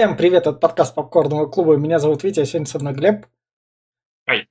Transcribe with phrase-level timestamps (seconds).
[0.00, 1.76] Всем привет, это подкаст Попкорного клуба.
[1.76, 3.26] Меня зовут Витя, а сегодня со мной Глеб.
[4.26, 4.46] Ай.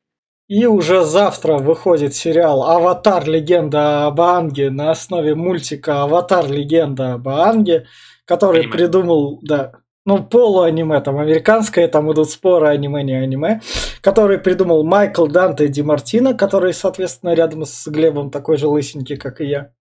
[0.48, 3.28] И уже завтра выходит сериал «Аватар.
[3.28, 6.46] Легенда об Аанге» на основе мультика «Аватар.
[6.52, 7.88] Легенда об Аанге»,
[8.26, 8.74] который Аниме.
[8.74, 9.72] придумал, да,
[10.06, 13.62] ну, полуаниме, там, американское, там идут споры, аниме, не аниме,
[14.02, 19.42] который придумал Майкл Данте Ди Мартино, который, соответственно, рядом с Глебом такой же лысенький, как
[19.42, 19.72] и я.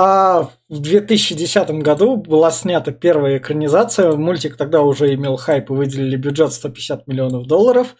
[0.00, 4.12] А в 2010 году была снята первая экранизация.
[4.12, 7.96] Мультик тогда уже имел хайп и выделили бюджет 150 миллионов долларов.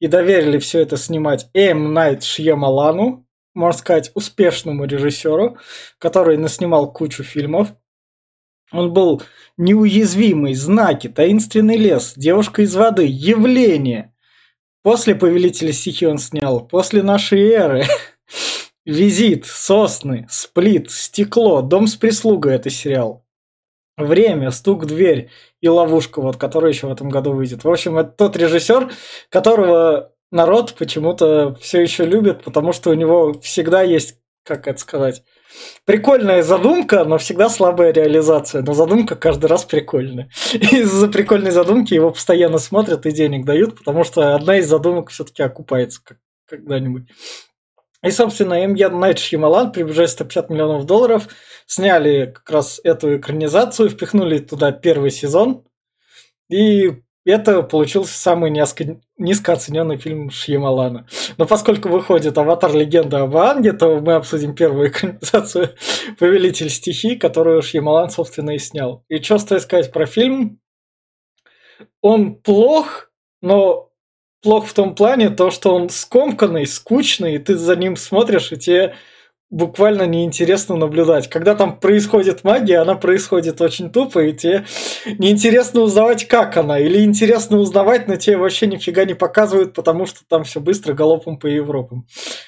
[0.00, 5.56] И доверили все это снимать Эм Найт Шьямалану, можно сказать, успешному режиссеру,
[5.96, 7.68] который наснимал кучу фильмов.
[8.70, 9.22] Он был
[9.56, 14.12] неуязвимый, знаки, таинственный лес, девушка из воды, явление.
[14.82, 17.86] После Повелителя стихий он снял, после нашей эры.
[18.86, 23.26] Визит, сосны, сплит, стекло, дом с прислугой это сериал.
[23.98, 25.30] Время, стук в дверь
[25.60, 27.64] и ловушка, вот, которая еще в этом году выйдет.
[27.64, 28.90] В общем, это тот режиссер,
[29.28, 35.22] которого народ почему-то все еще любит, потому что у него всегда есть, как это сказать,
[35.84, 38.62] прикольная задумка, но всегда слабая реализация.
[38.62, 40.30] Но задумка каждый раз прикольная.
[40.54, 45.42] Из-за прикольной задумки его постоянно смотрят и денег дают, потому что одна из задумок все-таки
[45.42, 47.08] окупается как- когда-нибудь.
[48.02, 48.74] И, собственно, М.
[48.74, 51.28] Найт Шьямалан при бюджете 150 миллионов долларов
[51.66, 55.64] сняли как раз эту экранизацию, впихнули туда первый сезон,
[56.48, 61.06] и это получился самый низко, низкооцененный фильм Шьямалана.
[61.36, 62.74] Но поскольку выходит «Аватар.
[62.74, 65.74] Легенда об Аанге», то мы обсудим первую экранизацию
[66.18, 69.04] «Повелитель стихий», которую Шьямалан, собственно, и снял.
[69.08, 70.58] И что стоит сказать про фильм?
[72.00, 73.10] Он плох,
[73.42, 73.89] но
[74.42, 78.56] плох в том плане, то, что он скомканный, скучный, и ты за ним смотришь, и
[78.56, 78.94] тебе
[79.50, 81.28] буквально неинтересно наблюдать.
[81.28, 84.64] Когда там происходит магия, она происходит очень тупо, и тебе
[85.18, 90.20] неинтересно узнавать, как она, или интересно узнавать, но тебе вообще нифига не показывают, потому что
[90.28, 92.06] там все быстро галопом по Европам.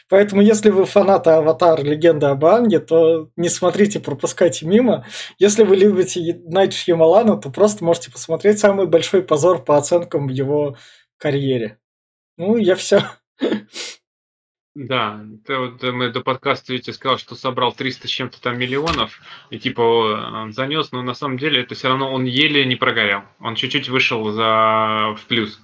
[0.09, 5.05] Поэтому, если вы фанаты Аватар Легенда об Анге, то не смотрите, пропускайте мимо.
[5.39, 10.31] Если вы любите Найт Шьямалана, то просто можете посмотреть самый большой позор по оценкам в
[10.31, 10.77] его
[11.19, 11.79] карьере.
[12.37, 13.03] Ну, я все.
[14.75, 18.59] Да, это вот э, мы до подкаста Витя сказал, что собрал 300 с чем-то там
[18.59, 19.21] миллионов,
[19.51, 23.23] и типа он занес, но на самом деле это все равно он еле не прогорел.
[23.39, 25.61] Он чуть-чуть вышел за в плюс.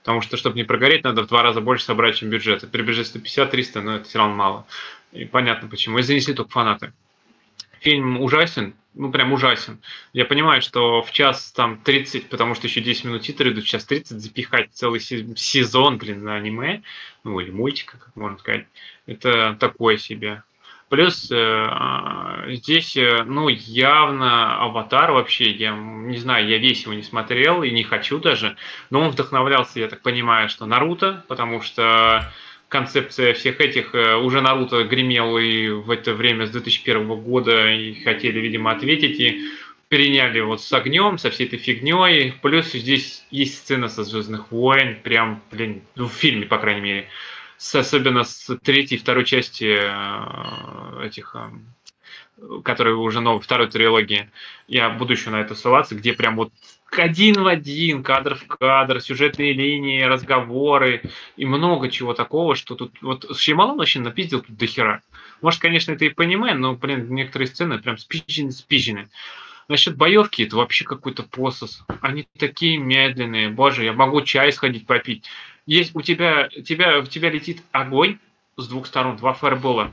[0.00, 2.62] Потому что, чтобы не прогореть, надо в два раза больше собрать, чем бюджет.
[2.62, 4.66] И При бюджете 150-300, но это все равно мало.
[5.12, 5.98] И понятно почему.
[5.98, 6.92] И занесли только фанаты.
[7.80, 9.80] Фильм ужасен, ну прям ужасен.
[10.12, 13.68] Я понимаю, что в час там 30, потому что еще 10 минут титры идут, в
[13.68, 16.82] час 30 запихать целый се- сезон, блин, на аниме,
[17.24, 18.66] ну или мультика, как можно сказать,
[19.06, 20.42] это такое себе.
[20.90, 26.92] Плюс э, а, здесь, э, ну, явно аватар вообще, я не знаю, я весь его
[26.94, 28.56] не смотрел и не хочу даже,
[28.90, 32.32] но он вдохновлялся, я так понимаю, что Наруто, потому что
[32.70, 37.94] концепция всех этих э, уже Наруто гремел и в это время с 2001 года и
[38.02, 39.50] хотели, видимо, ответить и
[39.88, 42.32] переняли вот с огнем, со всей этой фигней.
[42.40, 47.08] Плюс здесь есть сцена со Звездных войн, прям, блин, ну, в фильме, по крайней мере,
[47.58, 54.30] с, особенно с третьей и второй части э, этих, э, которые уже новой второй трилогии.
[54.68, 56.52] Я буду еще на это ссылаться, где прям вот
[56.98, 61.02] один в один, кадр в кадр, сюжетные линии, разговоры
[61.36, 65.02] и много чего такого, что тут вот Шьямалан вообще напиздил тут до хера.
[65.40, 69.08] Может, конечно, это и понимаем, но, блин, некоторые сцены прям спичены, спичены.
[69.68, 71.84] Насчет боевки, это вообще какой-то посос.
[72.00, 73.50] Они такие медленные.
[73.50, 75.26] Боже, я могу чай сходить попить.
[75.64, 78.18] Есть у тебя, тебя, в тебя летит огонь
[78.56, 79.92] с двух сторон, два фаербола.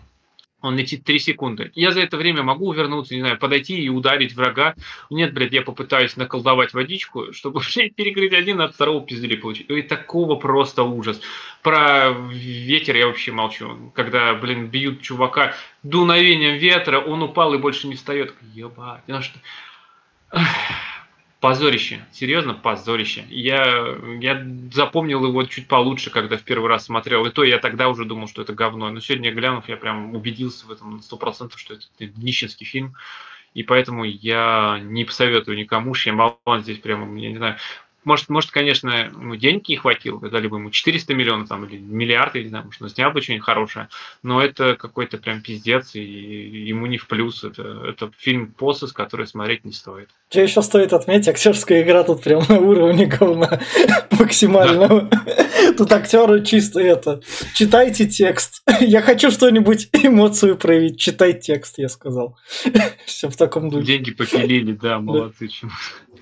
[0.62, 1.72] Он летит 3 секунды.
[1.76, 4.74] Я за это время могу увернуться, не знаю, подойти и ударить врага.
[5.12, 7.62] Нет, блядь, я попытаюсь наколдовать водичку, чтобы,
[7.96, 9.70] перекрыть один, от второго пиздели получить.
[9.70, 11.22] И такого просто ужас.
[11.62, 13.92] Про ветер я вообще молчу.
[13.94, 15.54] Когда, блин, бьют чувака
[15.84, 18.34] дуновением ветра, он упал и больше не встает.
[18.54, 19.40] Ебать, ну что...
[21.40, 23.24] Позорище, серьезно, позорище.
[23.30, 24.44] Я, я
[24.74, 27.26] запомнил его чуть получше, когда в первый раз смотрел.
[27.26, 28.90] И то я тогда уже думал, что это говно.
[28.90, 32.96] Но сегодня глянув, я прям убедился в этом на сто процентов, что это нищенский фильм.
[33.54, 35.94] И поэтому я не посоветую никому.
[35.94, 37.58] Шьямалан здесь прямо, я не знаю,
[38.08, 42.44] может, может, конечно, денег не хватило, дали бы ему 400 миллионов там, или миллиард, я
[42.44, 43.90] не знаю, может, он снял бы что-нибудь хорошее,
[44.24, 47.44] но это какой-то прям пиздец, и ему не в плюс.
[47.44, 50.10] Это, это фильм посос, который смотреть не стоит.
[50.30, 53.60] Тебе еще стоит отметить, актерская игра тут прям на уровне говна
[54.20, 55.10] максимального.
[55.78, 57.22] Тут актеры чисто это.
[57.54, 58.62] Читайте текст.
[58.80, 61.00] Я хочу что-нибудь эмоцию проявить.
[61.00, 62.38] Читай текст, я сказал.
[63.06, 63.86] Все в таком духе.
[63.86, 65.50] Деньги попилили, да, молодцы.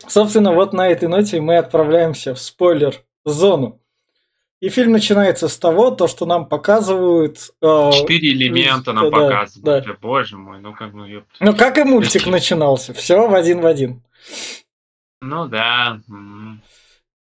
[0.08, 3.82] Собственно, вот на этой ноте мы отправляемся в спойлер-зону.
[4.62, 7.38] И фильм начинается с того, то, что нам показывают...
[7.62, 9.86] э, Четыре элемента нам да, показывают.
[9.86, 9.94] да.
[10.02, 11.26] Боже мой, ну как ну ёп.
[11.40, 12.94] Ну, как и мультик начинался.
[12.94, 14.02] Все в один в один.
[15.22, 16.00] Ну да.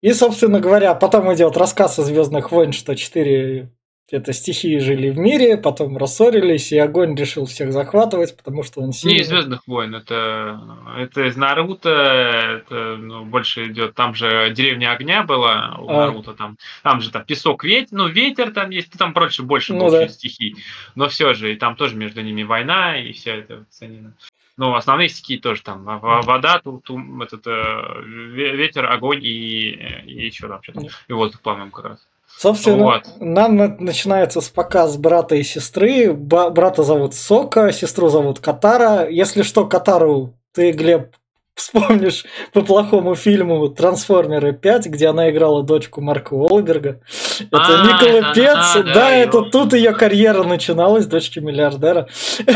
[0.05, 3.73] И, собственно говоря, потом идет рассказ о Звездных войн, что четыре
[4.11, 8.89] это стихии жили в мире, потом рассорились, и огонь решил всех захватывать, потому что он
[8.89, 9.21] Не сильный.
[9.21, 10.61] из Звездных войн, это,
[10.99, 13.95] это из Наруто, это ну, больше идет.
[13.95, 16.07] Там же деревня огня была у А.
[16.07, 19.91] Наруто, там, там же там песок, ветер, ну ветер там есть, там прочее больше Ну
[19.91, 20.07] да.
[20.09, 20.57] стихий.
[20.95, 24.15] Но все же, и там тоже между ними война и вся эта санина.
[24.57, 29.71] Ну, основные стихии тоже там во- вода, ту, ту- этот, э, ве- ветер, огонь и,
[30.07, 30.87] и еще там что-то.
[31.09, 32.07] И воздух, по-моему, как раз.
[32.39, 33.03] Собственно, Вот.
[33.21, 36.13] нам на- начинается с показ брата и сестры.
[36.13, 39.09] Брата зовут Сока, сестру зовут Катара.
[39.09, 41.15] Если что, Катару ты, Глеб,
[41.55, 47.01] вспомнишь по плохому фильму «Трансформеры 5», где она играла дочку Марка Уолберга.
[47.41, 48.55] Это А, Никола Пец.
[48.75, 52.09] Да, да, это тут ее карьера начиналась, дочки миллиардера.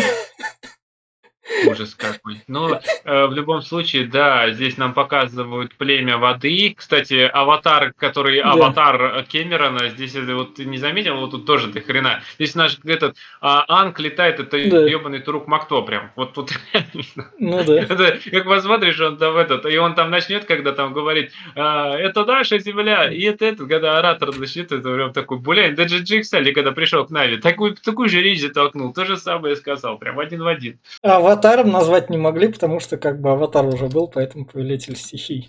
[1.66, 2.42] Ужас какой.
[2.46, 2.74] Ну,
[3.04, 6.74] э, в любом случае, да, здесь нам показывают племя воды.
[6.76, 8.52] Кстати, аватар, который Да.
[8.52, 12.20] аватар Кэмерона, здесь это вот ты не заметил, вот тут тоже ты хрена.
[12.38, 14.80] Здесь наш этот а, Анг летает, это Да.
[14.82, 16.10] ебаный Турук Макто прям.
[16.16, 16.50] Вот тут.
[17.38, 17.80] Ну да.
[17.82, 22.24] Это, как посмотришь, он там этот, и он там начнет, когда там говорить, «А, это
[22.24, 26.72] наша земля, и это этот, когда оратор начнет, это прям такой, блин, даже Джиксали, когда
[26.72, 30.46] пришел к Нави, такую, такую же речь затолкнул, то же самое сказал, прям один в
[30.46, 30.78] один.
[31.38, 35.49] Аватаром назвать не могли, потому что как бы аватар уже был, поэтому повелитель стихий.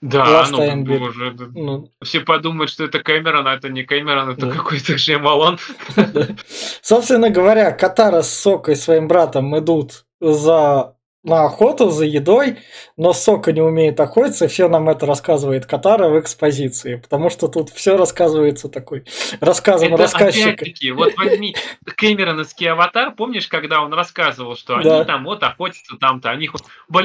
[0.00, 4.30] Да, Last ну, боже, это- Ну, все подумают, что это Кэмерон, а это не Кэмерон,
[4.30, 4.52] это Да.
[4.52, 5.58] какой-то Шемалон.
[6.82, 10.94] Собственно говоря, Катара с Сокой, своим братом, идут за
[11.28, 12.56] на охоту за едой,
[12.96, 17.70] но Сока не умеет охотиться, все нам это рассказывает Катара в экспозиции, потому что тут
[17.70, 19.04] все рассказывается такой
[19.40, 20.48] рассказом Это рассказчика.
[20.50, 21.54] опять-таки, вот возьми
[21.84, 24.96] Кэмероновский аватар, помнишь, когда он рассказывал, что Да.
[24.96, 26.48] они там вот охотятся там-то, они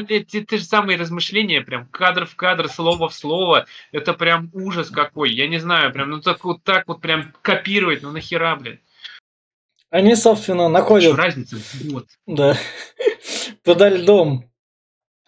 [0.09, 4.89] эти те же самые размышления, прям кадр в кадр, слово в слово, это прям ужас
[4.89, 8.79] какой, я не знаю, прям, ну так вот так вот прям копировать, ну нахера, блин,
[9.89, 11.57] Они, собственно, Что находят разница,
[11.91, 12.05] вот.
[12.25, 12.57] да,
[13.63, 14.49] подо льдом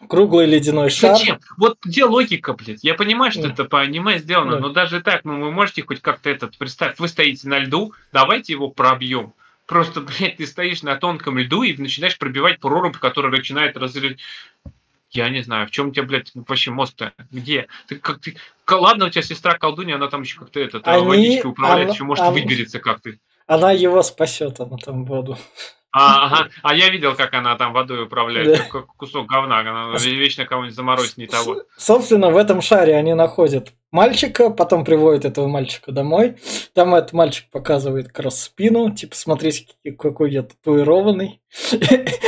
[0.08, 1.16] круглый ледяной шар.
[1.16, 1.40] Зачем?
[1.56, 2.84] Вот где логика, блядь?
[2.84, 3.50] Я понимаю, что Да.
[3.50, 4.60] это по аниме сделано, Да.
[4.60, 8.52] но даже так, ну вы можете хоть как-то этот представь, вы стоите на льду, давайте
[8.52, 9.32] его пробьем.
[9.66, 14.18] Просто, блядь, ты стоишь на тонком льду и начинаешь пробивать прорубь, которая начинает разрезать.
[15.10, 17.12] Я не знаю, в чем у тебя, блядь, вообще мозг-то?
[17.30, 17.68] Где?
[17.88, 18.36] Ты как ты.
[18.68, 22.04] Ладно, у тебя сестра колдунья, она там еще как-то этот Они- водичкой управляет, она- еще
[22.04, 23.18] может она- выберется как ты.
[23.46, 25.38] Она его спасет, она там воду.
[25.98, 26.48] А, ага.
[26.62, 28.64] а я видел, как она там водой управляет, Да.
[28.70, 31.62] как, кусок говна, она вечно кого-нибудь заморозит не того.
[31.78, 36.36] Собственно, в этом шаре они находят мальчика, потом приводят этого мальчика домой.
[36.74, 41.40] Там этот мальчик показывает как раз спину, типа, смотрите, какой я татуированный.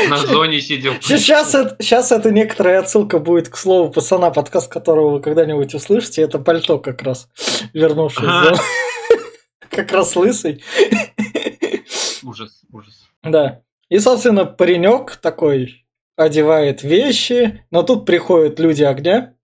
[0.08, 0.94] На зоне сидел.
[1.02, 6.22] Сейчас это, сейчас это некоторая отсылка будет к слову пацана, подкаст которого вы когда-нибудь услышите.
[6.22, 7.28] Это пальто как раз,
[7.74, 8.24] вернувшись.
[8.26, 8.54] Ага.
[9.70, 10.64] Как раз лысый.
[12.28, 13.08] Ужас, ужас.
[13.22, 13.62] Да.
[13.88, 19.34] И, собственно, паренек такой одевает вещи, но тут приходят люди огня.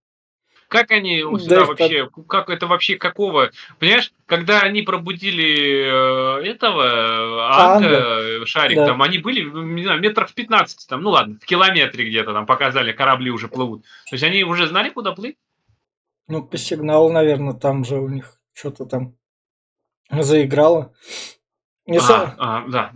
[0.69, 3.53] Как они Да, сюда их вообще, как это вообще какого?
[3.79, 8.87] Понимаешь, когда они пробудили э, этого э, Анга, э, шарик, Да.
[8.89, 12.45] там они были, не знаю, метров в 15, там, ну ладно, в километре где-то там
[12.45, 13.85] показали, корабли уже плывут.
[14.11, 15.37] То есть они уже знали, куда плыть?
[16.29, 19.17] Ну, по сигналу, наверное, там же у них что-то там
[20.11, 20.93] заиграло.
[21.87, 22.93] И, со- А, а, да.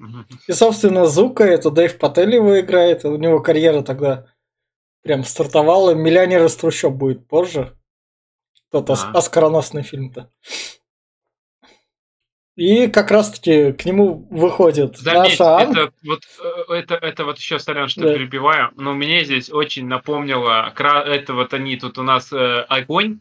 [0.46, 3.04] и, собственно, Зука, это Дэйв Патель его играет.
[3.04, 4.26] У него карьера тогда
[5.02, 5.94] прям стартовала.
[5.94, 7.76] «Миллионер из трущоб» будет позже.
[8.70, 9.18] Тот ос- А.
[9.18, 10.30] оскароносный фильм-то.
[12.56, 15.76] И как раз-таки к нему выходит Заметь, наша Анг.
[15.78, 16.22] это вот,
[16.68, 18.14] э, это, это вот еще, сорян, что Да.
[18.14, 23.20] перебиваю, но мне здесь очень напомнило, это вот они, тут у нас э, огонь,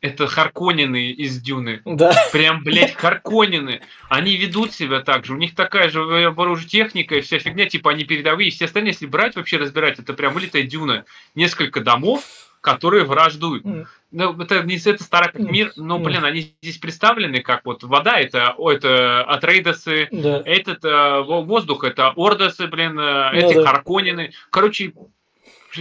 [0.00, 1.80] это Харконины из Дюны.
[1.84, 3.80] Да, Прям, блядь, Харконины.
[4.08, 5.32] Они ведут себя так же.
[5.34, 8.50] У них такая же э, оружие техника и вся фигня, типа они передовые.
[8.50, 11.04] Все остальные, если брать, вообще разбирать, это прям вылитая дюна.
[11.34, 12.22] Несколько домов,
[12.60, 13.64] которые враждуют.
[14.12, 18.18] Ну, это не это старый как мир, но, блин, они здесь представлены как вот вода,
[18.18, 20.42] это, о, это Атрейдосы, да.
[20.44, 23.64] этот э, во- воздух, это Ордосы, блин, э, Ну эти да.
[23.64, 24.32] Харконины.
[24.50, 24.92] Короче,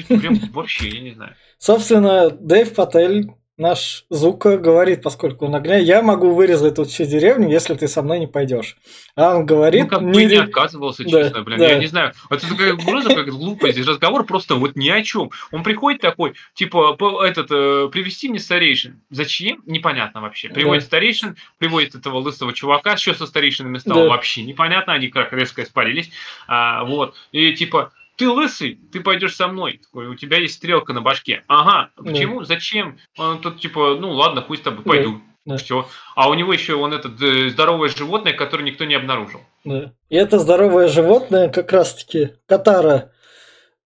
[0.08, 1.36] прям вообще, я не знаю.
[1.58, 7.50] Собственно, Дэйв Патель наш Зука говорит, поскольку он огня, я могу вырезать тут всю деревню,
[7.50, 8.78] если ты со мной не пойдешь.
[9.16, 9.84] А он говорит...
[9.84, 11.60] Ну, как бы не отказывался, Да, честно, блин.
[11.60, 11.68] да.
[11.70, 12.14] Я не знаю.
[12.30, 13.74] Это такая просто как глупость.
[13.76, 15.32] Здесь разговор просто вот ни о чем.
[15.52, 16.96] Он приходит такой, типа,
[17.26, 19.02] этот, э, привести мне старейшин.
[19.10, 19.62] Зачем?
[19.66, 20.50] Непонятно вообще.
[20.50, 20.88] Приводит Да.
[20.88, 22.98] старейшин, приводит этого лысого чувака.
[22.98, 24.04] Что со старейшинами стало?
[24.04, 24.10] Да.
[24.10, 24.94] Вообще непонятно.
[24.94, 26.12] Они как резко испарились.
[26.48, 27.16] А, вот.
[27.32, 29.80] И типа, ты лысый, ты пойдешь со мной.
[29.84, 31.44] Такой, у тебя есть стрелка на башке.
[31.48, 32.04] Ага, Да.
[32.12, 32.44] почему?
[32.44, 32.98] Зачем?
[33.18, 35.22] Он тут типа, ну ладно, хуй с тобой, пойду.
[35.46, 35.58] Да.
[35.58, 35.88] Все.
[36.16, 39.42] А у него еще он этот э, здоровое животное, которое никто не обнаружил.
[39.64, 39.92] Да.
[40.10, 43.12] И это здоровое животное, как раз-таки Катара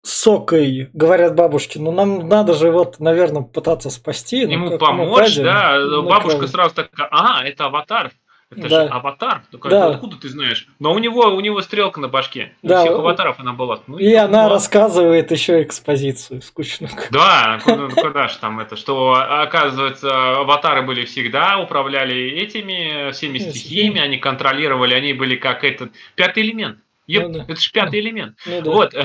[0.02, 4.46] сокой, говорят бабушки, ну нам надо же вот, наверное, пытаться спасти.
[4.46, 5.78] ну, Ему ну, помочь, да.
[5.80, 8.12] Ну, Бабушка как- сразу такая, ага, это аватар.
[8.52, 8.84] Это Да.
[8.86, 9.44] же аватар.
[9.52, 9.86] Такая, Да.
[9.90, 10.68] «Ну, откуда ты знаешь?
[10.80, 12.54] Но у него, у него стрелка на башке.
[12.64, 13.80] У Да, всех у- аватаров она была.
[13.86, 14.50] Ну, И она ладно.
[14.56, 16.92] рассказывает еще экспозицию скучную.
[17.12, 24.02] Да, куда, куда ж там это, что оказывается аватары были всегда, управляли этими всеми стихиями,
[24.02, 26.80] они контролировали, они были как этот пятый элемент.
[27.10, 27.46] Еп, Ну да.
[27.48, 28.38] это же пятый элемент.
[28.46, 28.70] Ну да.
[28.72, 28.96] Вот,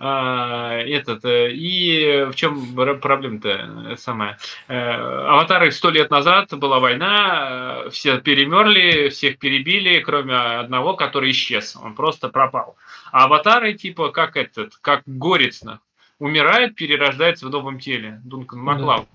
[0.00, 4.38] а, этот, э, и в чем проблема-то самая?
[4.68, 11.94] Аватары сто лет назад была война, все перемерли, всех перебили, кроме одного, который исчез, он
[11.94, 12.76] просто пропал.
[13.12, 15.80] А аватары типа как этот, как горецно,
[16.18, 18.20] умирает, перерождается в новом теле.
[18.24, 18.64] Дункан Да.
[18.72, 19.08] Маклау.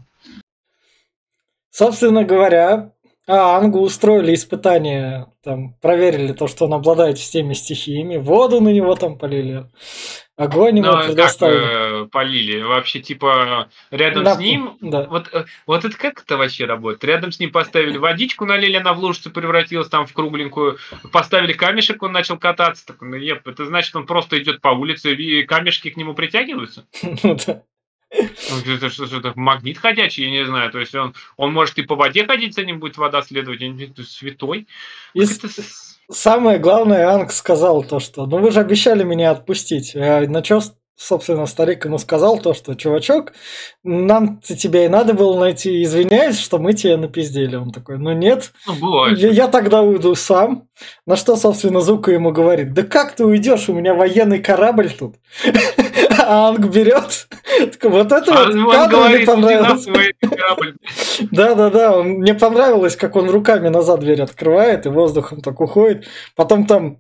[1.70, 2.93] Собственно говоря,
[3.28, 8.96] а Ангу устроили испытание, там, проверили то, что он обладает всеми стихиями, воду на него
[8.96, 9.66] там полили,
[10.36, 12.04] огонь ему Ну, как предоставили.
[12.04, 12.62] э, полили?
[12.62, 15.04] Вообще, типа, рядом На- с ним Да.
[15.10, 17.04] Вот, э, вот это как это вообще работает?
[17.04, 20.78] Рядом с ним поставили водичку, налили, она в лужицу превратилась там в кругленькую,
[21.12, 22.86] поставили камешек, он начал кататься.
[22.86, 26.86] Так, ну, еп, это значит, он просто идет по улице, и камешки к нему притягиваются?
[27.24, 27.62] Ну да.
[28.14, 30.72] Ну, Это что, что магнит ходячий, я не знаю.
[30.72, 33.70] То есть он, он может и по воде ходить, за ним будет вода следовать, я
[33.70, 34.68] не знаю, святой.
[35.14, 35.40] И с-
[36.12, 39.96] Самое главное, Анг сказал то, что ну вы же обещали меня отпустить.
[39.96, 40.60] А на чё,
[40.96, 43.32] собственно, старик ему сказал то, что чувачок,
[43.84, 47.56] нам тебя и надо было найти, извиняюсь, что мы тебя напиздели.
[47.56, 49.18] Он такой, ну нет, Ну, бывает.
[49.18, 50.68] я, я тогда уйду сам.
[51.08, 55.16] На что, собственно, Зука ему говорит, да как ты уйдешь, у меня военный корабль тут.
[56.26, 57.28] А Анг берет.
[57.84, 59.86] Вот это А вот кадр мне понравилось.
[61.32, 66.08] Да-да-да, мне понравилось, как он руками назад дверь открывает и воздухом так уходит.
[66.36, 67.00] Потом там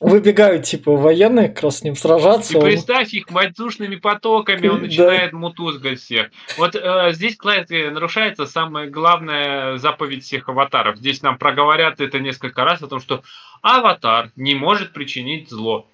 [0.00, 2.52] выбегают, типа, военные как раз с ним сражаться.
[2.54, 4.82] И он- представь их воздушными потоками, он Да.
[4.86, 6.30] начинает мутузгать всех.
[6.58, 10.96] Вот э, здесь, кстати, нарушается самая главная заповедь всех аватаров.
[10.96, 13.22] Здесь нам проговорят это несколько раз о том, что
[13.62, 15.86] аватар не может причинить зло.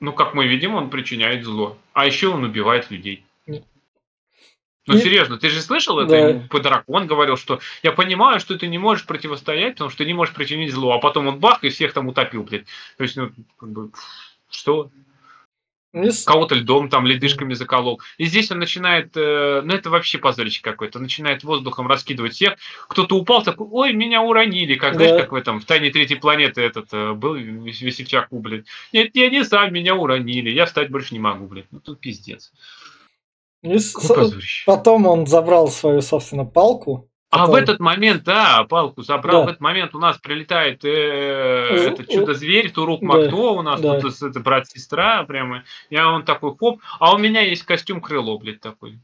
[0.00, 1.76] Ну, как мы видим, он причиняет зло.
[1.92, 3.24] А еще он убивает людей.
[4.88, 5.02] Ну, Нет.
[5.02, 6.10] серьезно, ты же слышал это?
[6.10, 6.28] Да.
[6.28, 10.14] Ему Дракон говорил, что я понимаю, что ты не можешь противостоять, потому что ты не
[10.14, 10.94] можешь причинить зло.
[10.94, 12.64] А потом он бах и всех там утопил, блядь.
[12.96, 13.90] То есть, ну, как бы,
[14.50, 14.90] что?
[15.94, 18.00] Не с- кого-то льдом там ледышками заколол.
[18.18, 22.56] И здесь он начинает, э, ну это вообще позорище какое-то, начинает воздухом раскидывать всех.
[22.88, 25.20] Кто-то упал, такой, ой, меня уронили, как, знаешь, Да.
[25.20, 28.66] как в этом, в «Тайне третьей планеты» этот э, был вес- весельчак, блядь.
[28.92, 31.66] Нет, я не сам, меня уронили, я встать больше не могу, блядь.
[31.70, 32.52] Ну тут пиздец.
[33.64, 34.64] с- позорище.
[34.66, 37.08] Потом он забрал свою, собственно, палку.
[37.30, 39.46] А в этот момент, да, палку забрал, Да.
[39.46, 44.00] в этот момент у нас прилетает э, этот чудо-зверь, Турук да, Макто, у нас да.
[44.00, 45.64] тут это брат-сестра прямо.
[45.90, 48.98] Я он такой, хоп, а у меня есть костюм крыло, блядь, такой.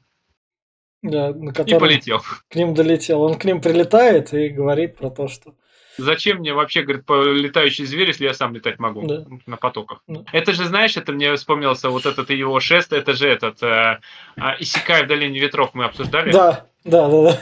[1.02, 2.22] Да, на И который полетел.
[2.48, 3.20] к ним долетел.
[3.20, 5.54] Он к ним прилетает и говорит про то, что...
[5.98, 9.26] Зачем мне вообще, говорит, летающий зверь, если я сам летать могу Да.
[9.46, 10.02] на потоках?
[10.08, 10.24] Да.
[10.32, 14.00] Это же, знаешь, это мне вспомнился вот этот его шест, это же этот э,
[14.36, 16.32] а, Исекай в долине ветров мы обсуждали.
[16.32, 17.40] Да, да, да, да.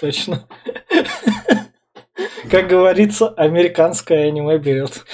[0.00, 0.46] Точно.
[2.50, 5.04] Как говорится, американское аниме берет.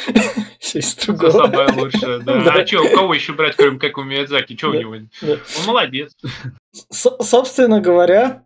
[0.61, 1.31] Все из другого.
[1.31, 2.41] самое лучшее, да.
[2.45, 2.53] Да.
[2.55, 4.57] А что, у кого еще брать, кроме как у Миядзаки?
[4.57, 4.79] Что у Да.
[4.79, 4.95] него?
[5.23, 5.33] Да.
[5.33, 6.13] Он молодец.
[6.91, 8.45] С- Собственно говоря,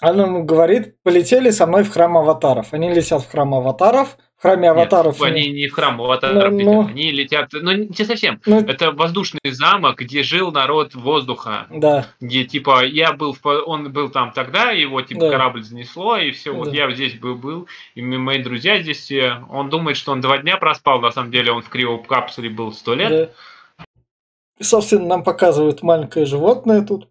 [0.00, 2.72] она ему говорит, полетели со мной в храм аватаров.
[2.72, 4.18] Они летят в храм аватаров.
[4.42, 5.20] Храме аватаров...
[5.20, 6.86] Нет, они не в храм аватаров Ну, летят, ну.
[6.88, 8.40] они летят, ну не совсем.
[8.44, 11.68] Ну, Это воздушный замок, где жил народ воздуха.
[11.70, 15.30] да, где типа я был, в он был там тогда, его типа Да.
[15.30, 16.74] корабль занесло, и все, вот Да.
[16.74, 19.44] я здесь был, был, и мои друзья здесь все.
[19.48, 22.94] Он думает, что он два дня проспал, на самом деле он в криокапсуле был сто
[22.96, 23.10] лет.
[23.10, 23.84] да.
[24.58, 27.08] И, собственно, нам показывают маленькое животное тут,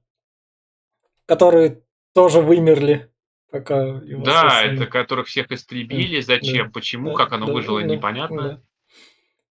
[1.25, 1.79] которые
[2.13, 3.09] тоже вымерли,
[3.51, 6.71] пока его, Да, собственно, это которых всех истребили, зачем, Да.
[6.73, 8.41] почему, Да, как оно да, выжило, да, непонятно.
[8.43, 8.59] да.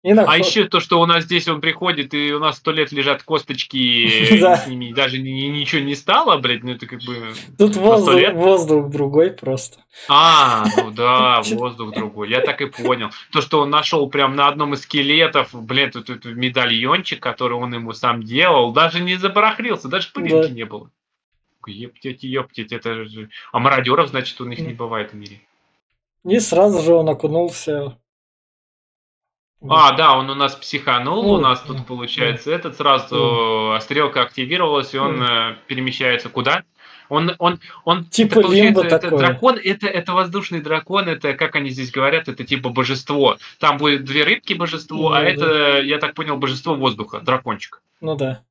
[0.01, 2.93] И А еще то, что у нас здесь он приходит, и у нас сто лет
[2.93, 4.07] лежат косточки,
[4.39, 4.55] Да.
[4.55, 7.33] с ними даже ни- ни- ничего не стало, блядь, ну это как бы...
[7.57, 9.79] Тут воздух, другой просто.
[10.07, 12.29] А, ну да, воздух другой.
[12.29, 13.09] Я так и понял.
[13.33, 17.91] То, что он нашел прям на одном из скелетов, блин, тут, медальончик, который он ему
[17.91, 20.53] сам делал, даже не забарахлился, даже пылинки Да.
[20.53, 20.91] не было.
[21.71, 23.29] Ептить, ептить, это же...
[23.51, 25.41] А мародеров, значит, у них не бывает в мире.
[26.25, 27.97] И сразу же он окунулся.
[29.67, 34.93] А, да, он у нас психанул, Ну, у нас тут получается этот сразу стрелка активировалась,
[34.93, 36.63] и он э, перемещается куда?
[37.09, 39.19] Он, он, он Типа это, лимбо это такое.
[39.19, 43.38] дракон, это, это воздушный дракон, это, как они здесь говорят, это типа божество.
[43.59, 45.29] Там будет две рыбки божество, Ну, а да.
[45.29, 47.81] это, я так понял, божество воздуха, дракончик.
[47.99, 48.43] Ну да.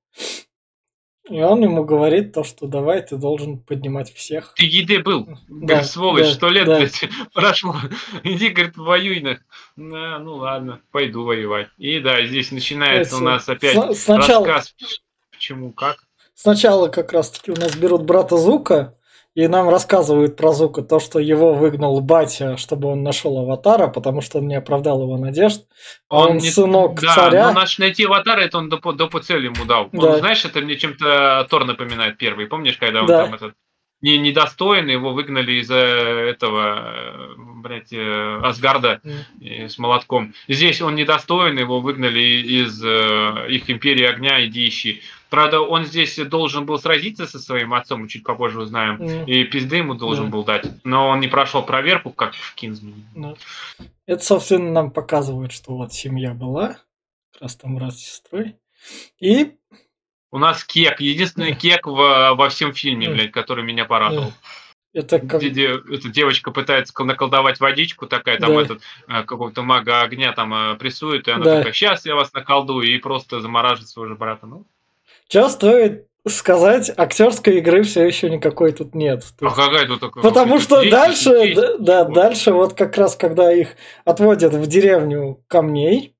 [1.28, 4.54] И он ему говорит то, что давай, ты должен поднимать всех.
[4.56, 6.78] Ты еды был, Да, говорит, сволочь, да, сто лет, да.
[6.78, 7.04] блядь,
[7.34, 7.76] прошло.
[8.24, 9.38] Иди, говорит, воюй на.
[9.76, 11.68] Да, ну ладно, пойду воевать.
[11.76, 14.74] И да, здесь начинается у Это нас опять сна- сначала, рассказ,
[15.30, 15.98] почему, как.
[16.34, 18.94] сначала как раз таки у нас берут брата Зука,
[19.38, 24.20] и нам рассказывают про Зука то, что его выгнал батя, чтобы он нашел аватара, потому
[24.20, 25.62] что он не оправдал его надежд.
[26.08, 27.46] А он, не- сынок да, царя.
[27.46, 29.90] но наш найти аватара, это он до, до цели ему дал.
[29.92, 30.18] Он, Да.
[30.18, 32.46] знаешь, это мне чем-то Тор напоминает первый.
[32.48, 33.26] Помнишь, когда он Да.
[33.26, 33.54] там этот
[34.00, 39.00] не, недостоин, его выгнали из-за этого, э, блядь, э, Асгарда
[39.40, 40.34] э, с молотком.
[40.48, 45.00] Здесь он недостоин, его выгнали из э, их империи огня, иди ищи.
[45.30, 49.00] Правда, он здесь должен был сразиться со своим отцом, мы чуть попозже узнаем.
[49.02, 50.30] м, И пизды ему должен Да.
[50.32, 50.66] был дать.
[50.84, 53.04] Но он не прошел проверку, как в Кинзмане.
[53.14, 53.34] да.
[54.06, 56.78] Это, собственно, нам показывает, что вот семья была,
[57.40, 58.56] раз там брат с сестрой.
[59.20, 59.52] И
[60.30, 64.32] У нас кек, единственный кек во, во всем фильме, блядь, который меня порадовал.
[64.94, 65.40] это как...
[65.40, 68.62] Где, де- эта девочка пытается кол- наколдовать водичку, такая там Да.
[68.62, 71.56] этот э, какого-то мага огня там э, прессует, и она Да.
[71.58, 74.46] такая, сейчас я вас наколдую, и просто замораживает своего же брата.
[74.46, 74.66] Ну,
[75.28, 79.24] Что стоит сказать, актерской игры все еще никакой тут нет.
[79.40, 81.54] А есть- какая тут такая- Потому что дети, дальше, детей.
[81.54, 82.14] да, да, Вот.
[82.14, 86.14] дальше вот как раз, когда их отводят в деревню камней,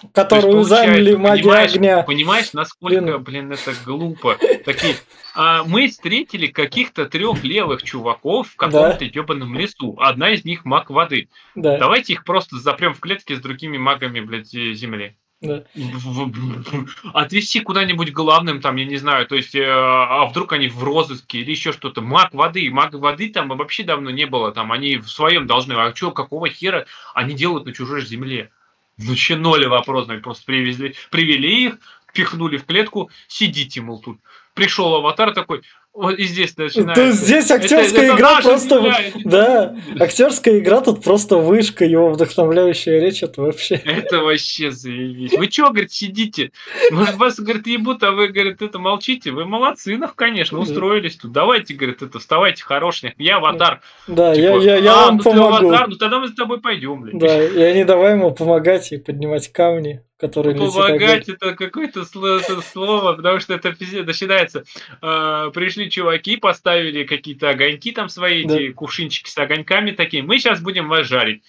[0.00, 2.02] То есть, которую заняли маги понимаешь, огня.
[2.02, 3.22] Понимаешь, насколько, Блин.
[3.24, 4.36] блин, это глупо.
[4.64, 4.94] Такие,
[5.34, 9.96] а, мы встретили каких-то трех левых чуваков в каком-то ебаном лесу.
[9.98, 11.28] Одна из них маг воды.
[11.54, 15.16] Да, Давайте их просто запрем в клетке с другими магами, блядь, земли.
[15.40, 15.62] Да.
[17.14, 21.38] Отвести куда-нибудь главным, там, я не знаю, то есть, э, а вдруг они в розыске
[21.38, 22.00] или еще что-то.
[22.00, 25.94] Маг воды, маг воды там вообще давно не было, там, они в своем должны, а
[25.94, 28.50] что, какого хера они делают на чужой земле?
[28.96, 31.78] Вообще ноль вопрос, просто привезли, привели их,
[32.12, 34.18] пихнули в клетку, сидите, мол, тут.
[34.54, 35.62] Пришел аватар такой,
[36.00, 36.94] вот и здесь начинается.
[36.94, 38.76] То есть здесь Это- актерская это игра наша просто...
[38.78, 43.74] земля, это- Да, актерская игра тут просто вышка, его вдохновляющая речь, это вообще...
[43.76, 45.32] Это вообще заебись.
[45.36, 46.52] Вы чё, говорит, сидите?
[46.90, 49.30] Может, вас, говорит, ебут, а вы, говорит, это молчите?
[49.30, 51.32] Вы молодцы, ну, конечно, устроились тут.
[51.32, 53.12] Давайте, говорит, это, вставайте хороших.
[53.18, 53.80] Я аватар.
[54.06, 55.68] Да, Типа, я, я, я «А, вам ну помогу.
[55.68, 57.18] аватар, ну тогда мы с тобой пойдем, блядь.
[57.18, 60.86] Да, и они давай ему помогать и поднимать камни, которые летят огонь.
[60.98, 63.70] Помогать это какое-то сло- это слово, потому что это
[64.04, 64.64] начинается.
[65.02, 68.54] Э, пришли чуваки, поставили какие-то огоньки там свои, Да.
[68.54, 70.22] эти кувшинчики с огоньками такие.
[70.22, 71.42] Мы сейчас будем вас жарить.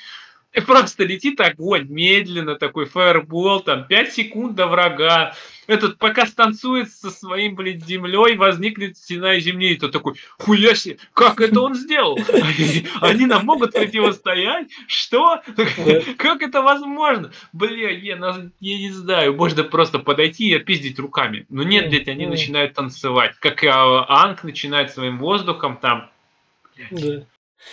[0.52, 5.36] И просто летит огонь медленно, такой фаербол, там 5 секунд до врага.
[5.68, 9.74] Этот пока станцует со своим, блядь, землей, возникнет стена из земли.
[9.74, 12.18] И то такой, хуя себе, как это он сделал?
[12.34, 14.70] Они, они нам могут противостоять?
[14.88, 15.44] Что?
[16.18, 17.32] Как это возможно?
[17.54, 18.16] Бля, я,
[18.60, 21.46] не знаю, можно просто подойти и отпиздить руками.
[21.50, 23.36] Но нет, блядь, они начинают танцевать.
[23.40, 26.10] Как и а, Анг начинает своим воздухом там.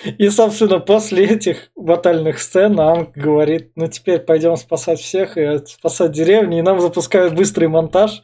[0.04, 6.12] И, собственно, после этих батальных сцен Анг говорит, ну теперь пойдем спасать всех и спасать
[6.12, 8.22] деревню, и нам запускают быстрый монтаж,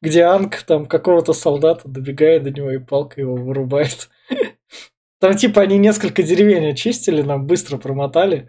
[0.00, 4.08] где Анг там какого-то солдата добегает до него и палкой его вырубает.
[5.20, 8.48] Там типа они несколько деревень очистили, нам быстро промотали.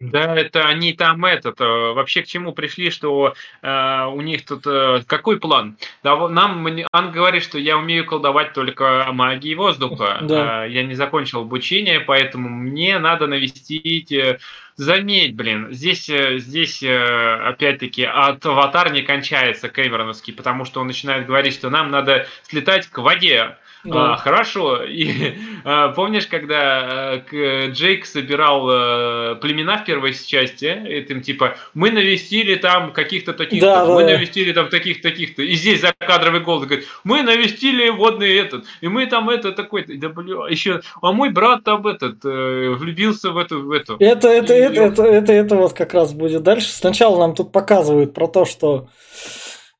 [0.00, 4.64] Да, это они там этот, э, вообще к чему пришли, что э, у них тут
[4.64, 5.76] э, какой план?
[6.04, 10.18] Да, нам Анг говорит, что я умею колдовать только магией воздуха.
[10.22, 10.66] Да.
[10.66, 14.12] Э, я не закончил обучение, поэтому мне надо навестить.
[14.12, 14.38] э,
[14.76, 20.86] заметь, блин, здесь, э, здесь э, опять-таки от аватар не кончается Кэмероновский, потому что он
[20.86, 23.56] начинает говорить, что нам надо слетать к воде.
[23.88, 24.14] Да.
[24.14, 24.82] А, хорошо.
[24.84, 31.90] И а, помнишь, когда а, Джейк собирал а, племена в первой части, этим типа мы
[31.90, 34.10] навестили там каких-то таких-то, да, мы да.
[34.10, 39.30] навестили там таких-таких-то, и здесь закадровый голос говорит, мы навестили водный этот, и мы там
[39.30, 43.72] это такой, да бля, еще, а мой брат там этот э, влюбился в эту, в
[43.72, 43.96] эту.
[43.98, 46.68] Это, это, и, это, это, это, это вот как раз будет дальше.
[46.68, 48.88] Сначала нам тут показывают про то, что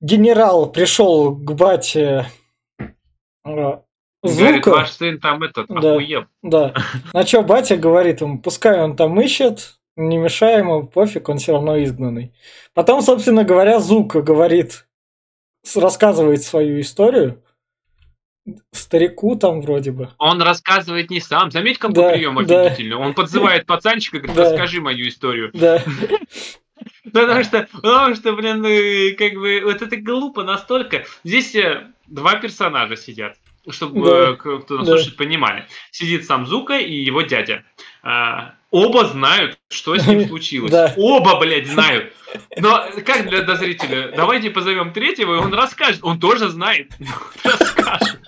[0.01, 2.27] генерал пришел к бате
[4.23, 4.43] Звука.
[4.43, 6.27] Говорит, ваш сын там этот, да, охуел.
[6.43, 6.75] Да.
[7.13, 11.53] На что батя говорит ему, пускай он там ищет, не мешай ему, пофиг, он все
[11.53, 12.33] равно изгнанный.
[12.75, 14.87] Потом, собственно говоря, Зука говорит,
[15.77, 17.43] рассказывает свою историю.
[18.73, 20.09] Старику там вроде бы.
[20.19, 21.51] Он рассказывает не сам.
[21.51, 22.97] Заметь, какой да, прием офигительный.
[22.97, 22.99] Да.
[22.99, 24.51] Он подзывает пацанчика и говорит, да.
[24.51, 25.51] расскажи мою историю.
[25.53, 25.83] Да.
[27.13, 31.05] Потому что, потому что, блин, ну, как бы, вот это глупо настолько.
[31.25, 33.37] Здесь э, два персонажа сидят
[33.71, 34.31] чтобы да.
[34.31, 34.93] Э, кто нас да.
[34.95, 35.67] слушает, понимали.
[35.91, 37.65] Сидит сам Зука и его дядя.
[38.03, 40.71] А, оба знают, что с ним случилось.
[40.71, 40.95] Да.
[40.97, 42.13] Оба, блядь, знают.
[42.57, 44.13] Но как для дозрителя?
[44.15, 46.01] Давайте позовем третьего, и он расскажет.
[46.03, 46.93] Он тоже знает.
[47.45, 48.21] Расскажет.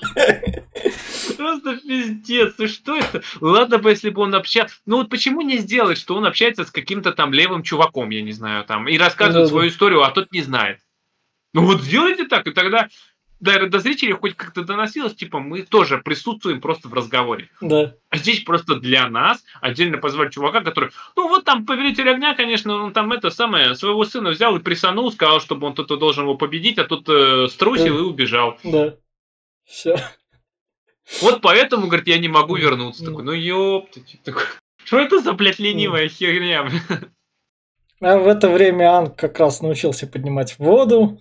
[1.37, 3.22] Просто пиздец, и что это?
[3.40, 4.74] Ладно бы, если бы он общался.
[4.87, 8.33] Ну вот почему не сделать, что он общается с каким-то там левым чуваком, я не
[8.33, 10.81] знаю, там, и рассказывает да, свою историю, а тот не знает.
[11.53, 12.88] Ну вот сделайте так, и тогда
[13.40, 17.48] до, до зрителей хоть как-то доносилось, типа, мы тоже присутствуем просто в разговоре.
[17.61, 17.94] Да.
[18.11, 22.74] А здесь просто для нас отдельно позвать чувака, который, ну вот там повелитель огня, конечно,
[22.74, 26.37] он там это самое, своего сына взял и присанул, сказал, чтобы он тут должен его
[26.37, 28.00] победить, а тут э, струсил да.
[28.00, 28.59] и убежал.
[28.62, 28.96] Да.
[29.64, 29.96] Все.
[31.22, 33.05] Вот поэтому, говорит, я не могу вернуться.
[33.05, 34.42] Такой, ну ёпта, такой,
[34.85, 36.68] что это за, блядь, ленивая херня?
[38.00, 41.20] А в это время Анг как раз научился поднимать воду,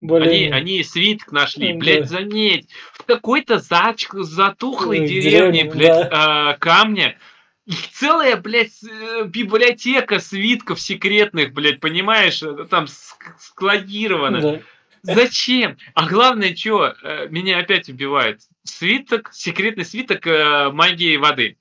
[0.00, 0.28] более...
[0.28, 1.78] Они, они свиток нашли, да.
[1.78, 4.06] блядь, заметь, в какой-то зач...
[4.12, 6.52] затухлой ну, деревне, деревне, блядь, да.
[6.52, 7.18] э, камня.
[7.66, 12.86] Их целая, блядь, э, библиотека свитков секретных, блядь, понимаешь, э, там
[13.38, 14.40] складировано.
[14.40, 14.60] Да.
[15.02, 15.76] Зачем?
[15.94, 18.40] А главное, что э, меня опять убивает?
[18.64, 20.26] Свиток, секретный свиток
[20.74, 21.58] магии воды.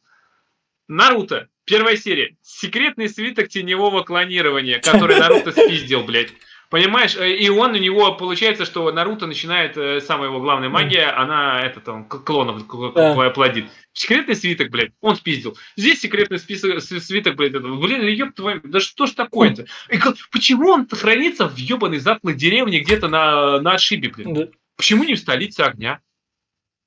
[0.87, 2.35] Наруто, первая серия.
[2.41, 6.33] Секретный свиток теневого клонирования, который Наруто спиздил, блядь.
[6.69, 11.07] Понимаешь, э, и он у него получается, что Наруто начинает, э, самая его главная магия,
[11.07, 13.29] она это там клонов да.
[13.29, 13.65] плодит.
[13.93, 15.57] Секретный свиток, блядь, он спиздил.
[15.77, 19.65] Здесь секретный список, свиток, блядь, это, блин, ёб твою, да что ж такое-то?
[19.89, 19.99] И
[20.31, 24.33] почему он хранится в ебаной затлой деревне где-то на, на отшибе, блин?
[24.33, 24.47] Да.
[24.75, 26.01] Почему не в столице огня?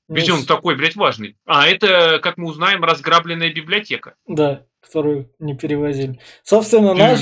[0.09, 1.37] Ведь он такой, блядь, важный.
[1.45, 4.15] А это, как мы узнаем, разграбленная библиотека.
[4.27, 6.19] Да, которую не перевозили.
[6.43, 7.21] Собственно, наш,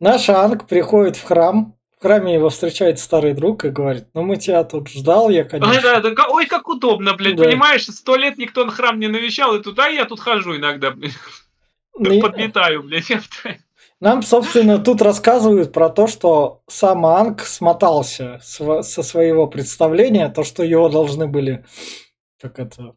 [0.00, 4.36] наш Анг приходит в храм, в храме его встречает старый друг и говорит, ну мы
[4.36, 5.80] тебя тут ждал, я, конечно.
[5.80, 7.44] Да, да, да, ой, как удобно, блядь, да.
[7.44, 11.12] понимаешь, сто лет никто на храм не навещал, и туда я тут хожу иногда, блядь.
[12.00, 12.20] И...
[12.20, 13.06] Подметаю, блядь.
[14.00, 20.64] Нам, собственно, тут рассказывают про то, что сам Анг смотался со своего представления, то, что
[20.64, 21.64] его должны были,
[22.40, 22.96] как это,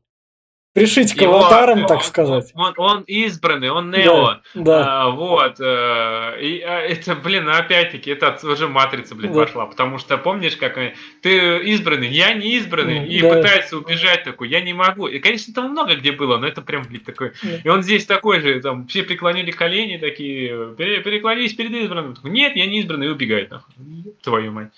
[0.75, 2.51] пришить к Его, аватарам, так сказать.
[2.53, 4.25] Он, он избранный, он Нео.
[4.25, 5.03] Да, да.
[5.03, 5.59] А, вот.
[5.59, 9.39] Э, и а, это, блин, опять-таки, это уже матрица, блин, да.
[9.45, 9.65] пошла.
[9.65, 10.77] Потому что помнишь, как
[11.21, 13.35] ты избранный, я не избранный, и да.
[13.35, 15.07] пытается убежать такой, я не могу.
[15.07, 17.31] И, конечно, там много где было, но это прям, блин, такой.
[17.41, 17.49] Да.
[17.63, 22.15] И он здесь такой же, там, все преклонили колени, такие, переклонились перед избранным.
[22.15, 23.73] Такой, Нет, я не избранный, и убегает, нахуй.
[24.21, 24.71] Твою мать.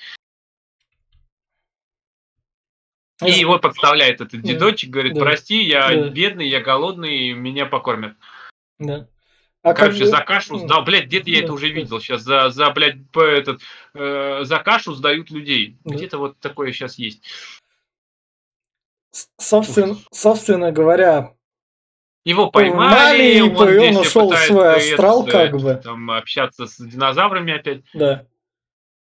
[3.26, 5.22] И его подставляет этот дедочек, говорит, да.
[5.22, 6.10] прости, я да.
[6.10, 8.16] бедный, я голодный, меня покормят.
[8.78, 9.08] Да.
[9.64, 10.08] А Короче, как...
[10.08, 13.62] за кашу сдал, блядь, где-то я это уже видел сейчас, за, за блядь, этот,
[13.96, 15.78] э, за кашу сдают людей.
[15.84, 15.96] Да.
[15.96, 17.24] Где-то вот такое сейчас есть.
[19.40, 21.34] Собственно, собственно говоря,
[22.24, 25.82] его поймали, он, он, он нашел свой астрал, как бы.
[25.84, 27.82] Там общаться с динозаврами опять.
[27.94, 28.26] Да.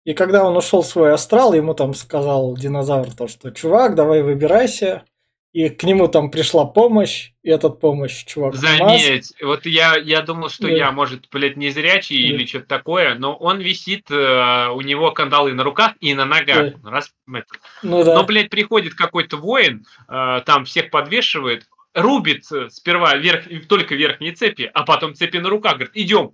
[0.07, 4.23] И когда он ушел в свой астрал, ему там сказал динозавр то, что чувак, давай
[4.23, 5.05] выбирайся.
[5.53, 8.55] И к нему там пришла помощь, и этот помощь чувак.
[8.55, 10.73] Заметь, вот я, я думал, что да.
[10.75, 12.35] я, может, блядь, не зрячий да.
[12.35, 16.81] или что-то такое, но он висит, э, у него кандалы на руках и на ногах.
[16.83, 16.91] Да.
[16.91, 17.47] Раз, это.
[17.83, 18.15] Ну, да.
[18.15, 24.35] Но, блядь, приходит какой-то воин, э, там всех подвешивает, рубит э, сперва верх, только верхние
[24.35, 26.33] цепи, а потом цепи на руках, говорит, идем.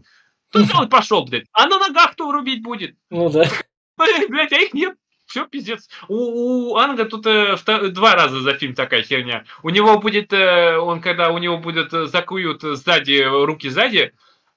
[0.52, 1.46] Тут он пошел, блядь.
[1.52, 2.96] А на ногах кто рубить будет?
[3.10, 3.48] Ну да.
[4.28, 4.96] Блядь, а их нет.
[5.26, 5.88] Все, пиздец.
[6.08, 7.56] У, у Анга тут э,
[7.90, 9.44] два раза за фильм такая херня.
[9.62, 14.12] У него будет, э, он когда у него будет э, закуют сзади, руки сзади,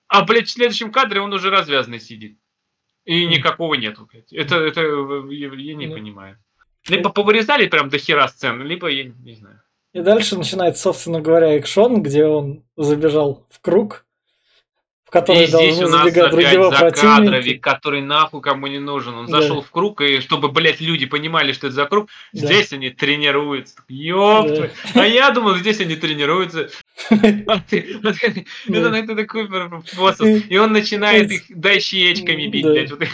[0.08, 2.38] а, блядь, в следующем кадре он уже развязанный сидит.
[3.06, 4.34] И никакого нету, блядь.
[4.34, 4.82] Это, это
[5.30, 5.96] я, я не да.
[5.96, 6.40] понимаю.
[6.90, 9.62] Либо повырезали прям до хера сцен, либо, я не знаю.
[9.94, 14.06] И дальше начинается, собственно говоря, экшон, где он забежал в круг,
[15.16, 19.16] в который и здесь у нас опять закадровик, который нахуй кому не нужен.
[19.16, 19.42] Он Да.
[19.42, 22.48] зашел в круг, и чтобы, блядь, люди понимали, что это за круг, Да.
[22.48, 23.76] здесь они тренируются.
[23.88, 24.72] Ёпта.
[24.94, 25.02] Да.
[25.02, 26.70] А я думал, здесь они тренируются.
[28.70, 29.48] Это такой
[29.88, 30.28] способ.
[30.50, 32.92] И он начинает их дощечками бить, блядь.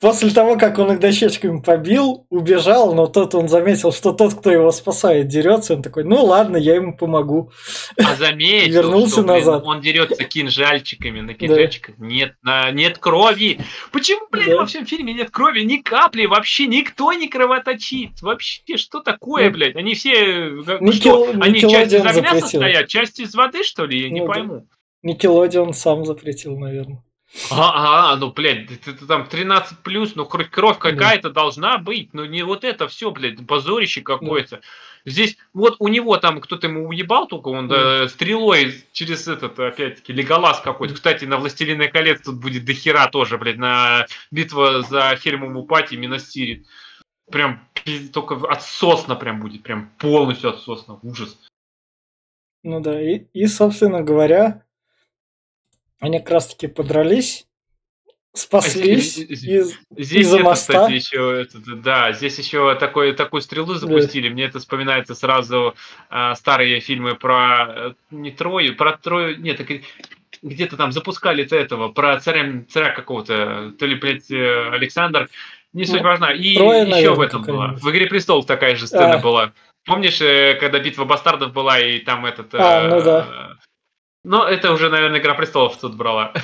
[0.00, 4.48] После того, как он их дощечками побил, убежал, но тот он заметил, что тот, кто
[4.52, 7.50] его спасает, дерется, он такой, ну ладно, я ему помогу.
[8.00, 9.62] А заметил, Вернулся что, блин, назад.
[9.66, 13.58] он дерется кинжальчиками, на кинжальчиках нет, на, нет крови.
[13.90, 14.56] Почему, блядь, Да.
[14.58, 15.62] во всем фильме нет крови?
[15.62, 18.22] Ни капли, вообще никто не кровоточит.
[18.22, 19.74] Вообще, что такое, Ну, блядь?
[19.74, 20.62] Они все...
[20.64, 22.40] как- Никел- что, они часть из огня запретил.
[22.42, 24.00] состоят, часть из воды, что ли?
[24.04, 24.32] Я не Ну да.
[24.32, 24.68] пойму.
[25.02, 27.02] Никелодеон сам запретил, наверное.
[27.50, 32.14] А, а, ну, блядь, ты, ты там 13 плюс, ну, кровь, кровь какая-то должна быть,
[32.14, 34.60] ну, не вот это все, блядь, позорище какое-то.
[35.04, 40.12] Здесь, вот у него там кто-то ему уебал, только он да, стрелой через этот, опять-таки,
[40.12, 40.94] леголаз какой-то.
[40.94, 46.66] Кстати, на Властелиной колец тут будет дохера тоже, блядь, на битва за Хельмову пати Миностирит.
[47.30, 47.62] Прям
[48.12, 51.38] только отсосно прям будет, прям полностью отсосно, ужас.
[52.62, 54.64] Ну да, и, и, собственно говоря,
[56.00, 57.46] они как раз таки подрались,
[58.34, 59.78] спаслись здесь- из...
[59.96, 60.72] Здесь Из-за это, моста?
[60.72, 64.28] кстати, еще, этот, да, здесь еще такой, такую стрелу запустили.
[64.28, 65.74] Мне это вспоминается сразу
[66.08, 69.68] а, старые фильмы про э, не Трою, про Трою, нет, так
[70.42, 75.28] где-то там запускали этого, про царя, царя какого-то, то ли, блядь, э, Александр,
[75.72, 76.32] не суть Ну, важна.
[76.32, 77.82] И Троя, еще наверное, в этом какая-нибудь.
[77.82, 79.18] В «Игре престолов» такая же сцена А.
[79.18, 79.52] была.
[79.84, 82.54] Помнишь, э, когда битва бастардов была, и там этот...
[82.54, 83.56] А, э, ну да.
[84.28, 86.34] Но это уже, наверное, «Игра престолов» тут брала.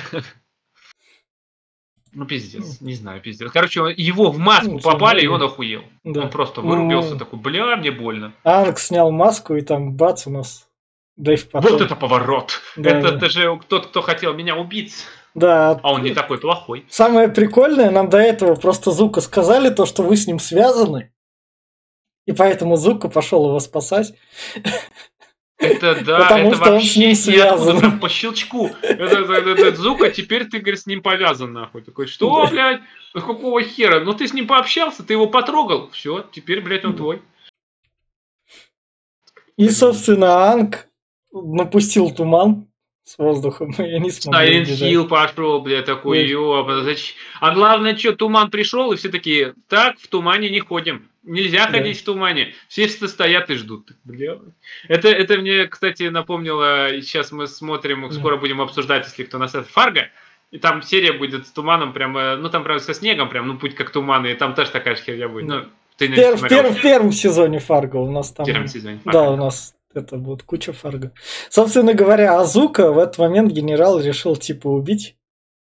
[2.13, 3.51] Ну, пиздец, не знаю, пиздец.
[3.51, 5.83] Короче, его в маску Ну, попали, и он охуел.
[6.03, 6.21] Да.
[6.21, 8.33] Он просто Ну, вырубился, такой, бля, мне больно.
[8.43, 10.67] Анг снял маску, и там бац у нас
[11.15, 11.73] Дэйв потом.
[11.73, 12.59] Вот это поворот!
[12.75, 13.17] Да, это, да.
[13.17, 14.95] это же тот, кто хотел меня убить,
[15.35, 16.85] Да, а он не такой плохой.
[16.89, 21.11] Самое прикольное, нам до этого просто Зука сказали то, что вы с ним связаны.
[22.25, 24.15] И поэтому Зука пошел его спасать.
[25.57, 27.79] Это да, Потому это что он вообще с ним ниоткуда, связан.
[27.79, 28.71] прям по щелчку.
[28.81, 31.81] Это, это, это, это звук, а теперь ты, говорит, с ним повязан, нахуй.
[31.81, 32.51] Такой, что, Да.
[32.51, 32.81] блядь?
[33.13, 34.01] Какого хера?
[34.01, 35.89] Ну ты с ним пообщался, ты его потрогал.
[35.91, 37.21] Все, теперь, блядь, он твой.
[39.57, 40.87] И, собственно, Анг
[41.31, 42.67] напустил туман
[43.05, 44.65] с воздухом, и они смогли Silent.
[44.65, 46.27] Hill пошел, блядь, такой,
[46.83, 47.15] зачем?
[47.39, 51.07] А главное, что, туман пришел, и все такие, так, в тумане не ходим.
[51.25, 51.71] Нельзя Да.
[51.71, 52.53] ходить в тумане.
[52.67, 53.91] Все стоят и ждут.
[54.03, 54.37] Бля.
[54.87, 58.11] Это, это мне, кстати, напомнило, сейчас мы смотрим, Да.
[58.13, 60.09] скоро будем обсуждать, если кто нас это, Фарго.
[60.51, 63.57] И там серия будет с туманом, прям, э, ну там прям со снегом, прям, ну
[63.57, 65.47] путь как туман, и там тоже такая же херня будет.
[65.47, 65.55] Да.
[65.61, 68.45] Ну, ты пер- в пер- в первом сезоне Фарго у нас там...
[68.45, 69.31] в первом сезоне Да, Фарго.
[69.31, 71.11] у нас это будет куча Фарго.
[71.49, 75.15] Собственно говоря, Азука в этот момент генерал решил типа убить,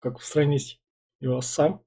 [0.01, 0.79] как устранить
[1.21, 1.81] его сам.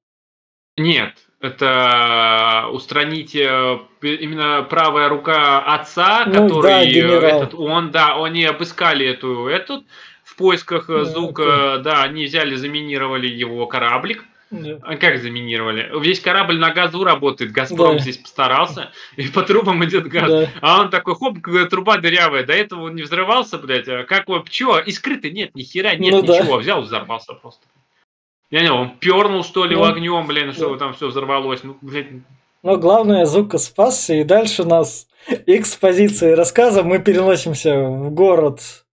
[0.77, 7.41] Нет, это устранить э, именно правая рука отца, Ну да, который э, генерал.
[7.43, 9.84] этот, он, да, они обыскали эту, этот
[10.23, 14.25] в поисках э, Да, звука, да, они взяли, заминировали его кораблик.
[14.52, 14.80] Да.
[14.82, 15.91] А как заминировали?
[16.02, 17.99] Весь корабль на газу работает, Газпром Да.
[17.99, 20.28] здесь постарался, и по трубам идет газ.
[20.28, 20.49] Да.
[20.62, 21.38] А он такой, хоп,
[21.69, 22.43] труба дырявая.
[22.43, 23.88] До этого он не взрывался, блядь.
[23.88, 24.80] А как его, чё?
[24.80, 26.39] Искры-то нет, ни хера нет, Ну да.
[26.39, 26.58] ничего.
[26.58, 27.62] Взял, взорвался просто.
[28.51, 31.63] Я не знаю, он пернул, что ли, Ну, огнем, блин, что там все взорвалось.
[31.63, 32.07] Ну, блядь,
[32.63, 35.07] Но главное, Зука спасся, и дальше нас
[35.45, 36.83] экспозиции рассказа.
[36.83, 38.85] Мы переносимся в город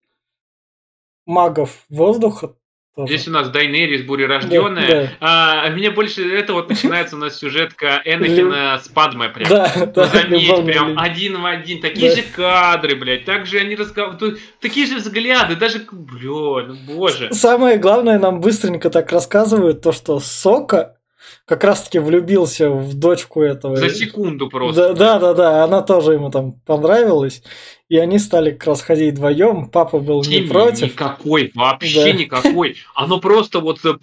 [1.25, 2.55] магов воздуха.
[2.95, 3.13] Тоже.
[3.13, 5.17] Здесь у нас Дайнерис, бурерожденная.
[5.19, 9.49] Да, А, мне больше это вот начинается у нас сюжетка Энакина с Падмой прям.
[9.49, 12.15] Да, да, заметь, прям один в один, такие Да.
[12.15, 17.29] же кадры, блядь, так же они разговаривают, такие же взгляды, даже, бля, ну боже.
[17.34, 20.97] Самое главное, нам быстренько так рассказывают то, что Сока
[21.45, 23.75] как раз-таки влюбился в дочку этого.
[23.75, 24.93] За секунду просто.
[24.93, 27.43] Да, да, да, да, она тоже ему там понравилась.
[27.88, 29.69] И они стали как раз ходить вдвоем.
[29.69, 30.93] Папа был не Химии против.
[30.93, 32.11] Никакой, вообще Да.
[32.13, 32.77] никакой.
[32.95, 33.93] Оно просто вот э,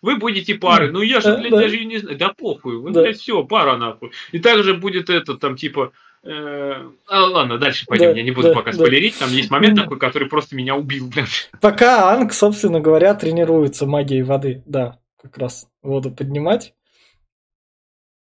[0.00, 0.90] вы будете пары.
[0.90, 1.58] Ну я же, блядь, да.
[1.58, 2.16] даже не знаю.
[2.16, 3.02] Да похуй, вы, Да.
[3.02, 4.10] блядь, все, пара нахуй.
[4.32, 5.92] И также будет это там типа.
[6.24, 6.72] э,
[7.08, 8.12] а, ладно, дальше пойдем.
[8.12, 8.76] Да, я не буду да, пока да.
[8.78, 9.18] спойлерить.
[9.18, 11.12] Там есть момент такой, который просто меня убил.
[11.60, 14.62] Пока Анг, собственно говоря, тренируется магией воды.
[14.66, 16.74] Да, как раз воду поднимать.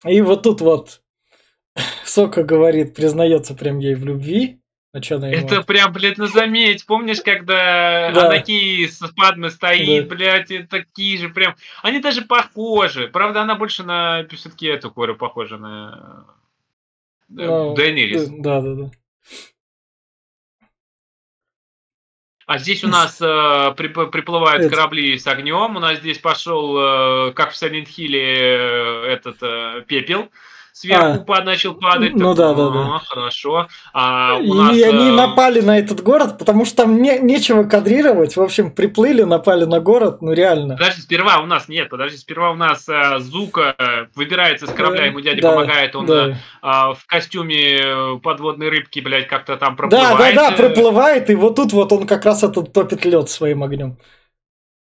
[0.05, 1.03] И вот тут вот
[2.05, 4.61] Сока говорит, признается прям ей в любви.
[4.93, 8.29] А что она Это прям, блядь, ну заметь, помнишь, когда Да.
[8.29, 10.15] Анаки с Падмой стоит, Да.
[10.15, 13.09] блядь, и такие же прям, они даже похожи.
[13.09, 16.27] Правда, она больше на, все-таки эту говорю, похожа на
[17.29, 18.29] э, Ну, Дейенерис.
[18.39, 18.91] Да, да, да.
[22.47, 23.25] А здесь у нас э,
[23.77, 25.77] прип- приплывают Это- корабли с огнем.
[25.77, 26.77] У нас здесь пошел,
[27.29, 30.29] э, как в Silent Hill, э, этот э, пепел
[30.75, 31.43] сверху А.
[31.45, 32.15] начал падать.
[32.15, 32.81] Ну Так, да, да, да.
[32.97, 33.69] «А, Хорошо.
[33.93, 37.63] А И у нас, они э, напали на этот город, потому что там не- нечего
[37.63, 38.37] кадрировать.
[38.37, 40.77] В общем, приплыли, напали на город, ну реально.
[40.77, 45.07] Подожди, сперва у нас нет, подожди, сперва у нас э, Зука э, выбирается с корабля,
[45.07, 46.29] ему дядя да, помогает, он да.
[46.31, 50.35] э, а, в костюме э, подводной рыбки, блядь, как-то там Да, проплывает.
[50.35, 53.63] да, да, э, проплывает, и вот тут вот он как раз этот топит лед своим
[53.63, 53.97] огнем.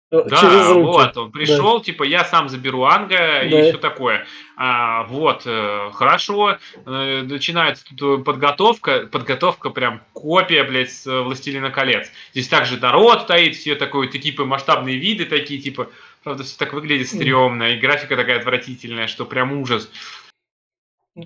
[0.09, 0.81] Э, Да, Через руки.
[0.83, 3.61] вот, он пришел, типа, я сам заберу Анга и Да.
[3.63, 4.25] все такое.
[4.55, 12.09] А, вот, э, хорошо, э, начинается тут подготовка, подготовка прям копия, блядь, с «Властелина колец».
[12.31, 15.89] Здесь также народ стоит, все такой, типа, масштабные виды такие, типа,
[16.23, 19.89] правда, все так выглядит стрёмно, и графика такая отвратительная, что прям ужас.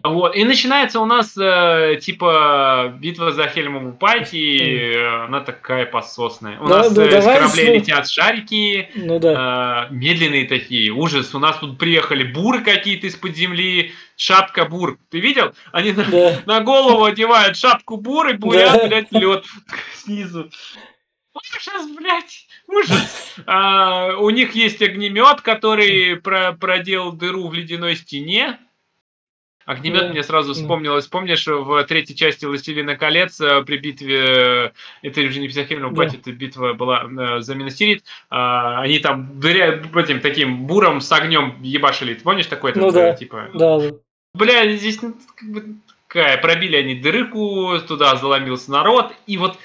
[0.04, 4.58] Вот, и начинается у нас, э, типа, битва за Хельмову пати,
[4.96, 6.58] э, она такая пососная.
[6.62, 9.88] У Да, нас да, э, с кораблей с- летят шарики, Ну да.
[9.90, 11.36] э, медленные такие, ужас.
[11.36, 14.98] У нас тут приехали буры какие-то из-под земли, шапка бур.
[15.10, 15.54] Ты видел?
[15.74, 16.40] Они на, Да.
[16.46, 18.88] на голову одевают шапку бур и бурят, Да.
[18.88, 19.44] блядь, лед
[19.94, 20.50] снизу.
[21.34, 23.36] Ужас, блядь, ужас.
[23.46, 28.58] А, у них есть огнемет, который про- проделал дыру в ледяной стене.
[29.66, 30.10] Огнемет Да.
[30.10, 31.08] мне сразу вспомнилось.
[31.08, 34.72] Помнишь, в третьей части «Властелина колец» э, при битве, э,
[35.02, 36.06] это уже не Писахельного Да.
[36.06, 41.58] это битва была э, за Миносирит, а, они там дыря, этим таким буром с огнем
[41.62, 42.14] ебашили.
[42.14, 42.74] Ты помнишь такой?
[42.76, 43.14] Ну да.
[43.14, 43.92] Типа, Да, да.
[44.34, 45.76] Бля, здесь ну, как бы
[46.08, 49.58] такая, пробили они дырку, туда заломился народ, и вот,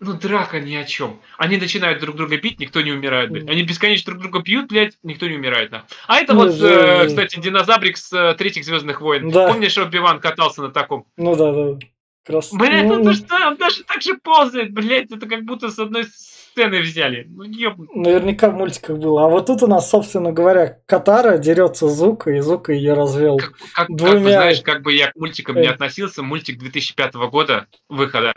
[0.00, 1.20] ну, драка ни о чем.
[1.38, 3.48] Они начинают друг друга бить, никто не умирает, блядь.
[3.48, 5.88] Они бесконечно друг друга бьют, блядь, никто не умирает, нахуй.
[6.06, 7.06] А это Ну, вот, да, э, да.
[7.06, 9.30] кстати, динозаврик с э, третьих Звездных войн.
[9.30, 9.48] Да.
[9.48, 11.06] Помнишь, Оби-Ван катался на таком?
[11.16, 11.78] Ну да, да.
[12.24, 12.52] Крас...
[12.52, 16.04] Блядь, ну, он даже, он даже так же ползает, блядь, это как будто с одной
[16.04, 17.26] сцены взяли.
[17.30, 17.74] Ну, ёб...
[17.94, 19.24] Наверняка в мультиках было.
[19.24, 23.38] А вот тут у нас, собственно говоря, Катара дерется Зука, и Зука ее развел.
[23.38, 25.70] Как, как, как Двумя- знаешь, как бы я к мультикам не Э.
[25.70, 28.34] относился, мультик 2005 года выхода,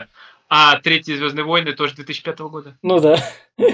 [0.54, 2.76] а третьи Звездные войны тоже 2005 года.
[2.82, 3.16] Ну да.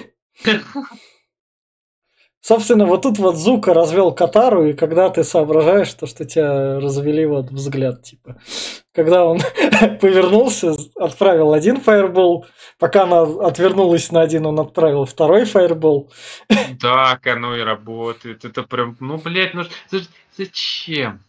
[2.40, 7.26] Собственно, вот тут вот Зука развел Катару, и когда ты соображаешь, то, что тебя развели
[7.26, 8.40] вот взгляд, типа.
[8.94, 9.40] Когда он
[10.00, 12.46] повернулся, отправил один фаербол,
[12.78, 16.12] пока она отвернулась на один, он отправил второй фаербол.
[16.80, 18.44] Так оно и работает.
[18.44, 21.24] Это прям, ну, блядь, ну за- зачем?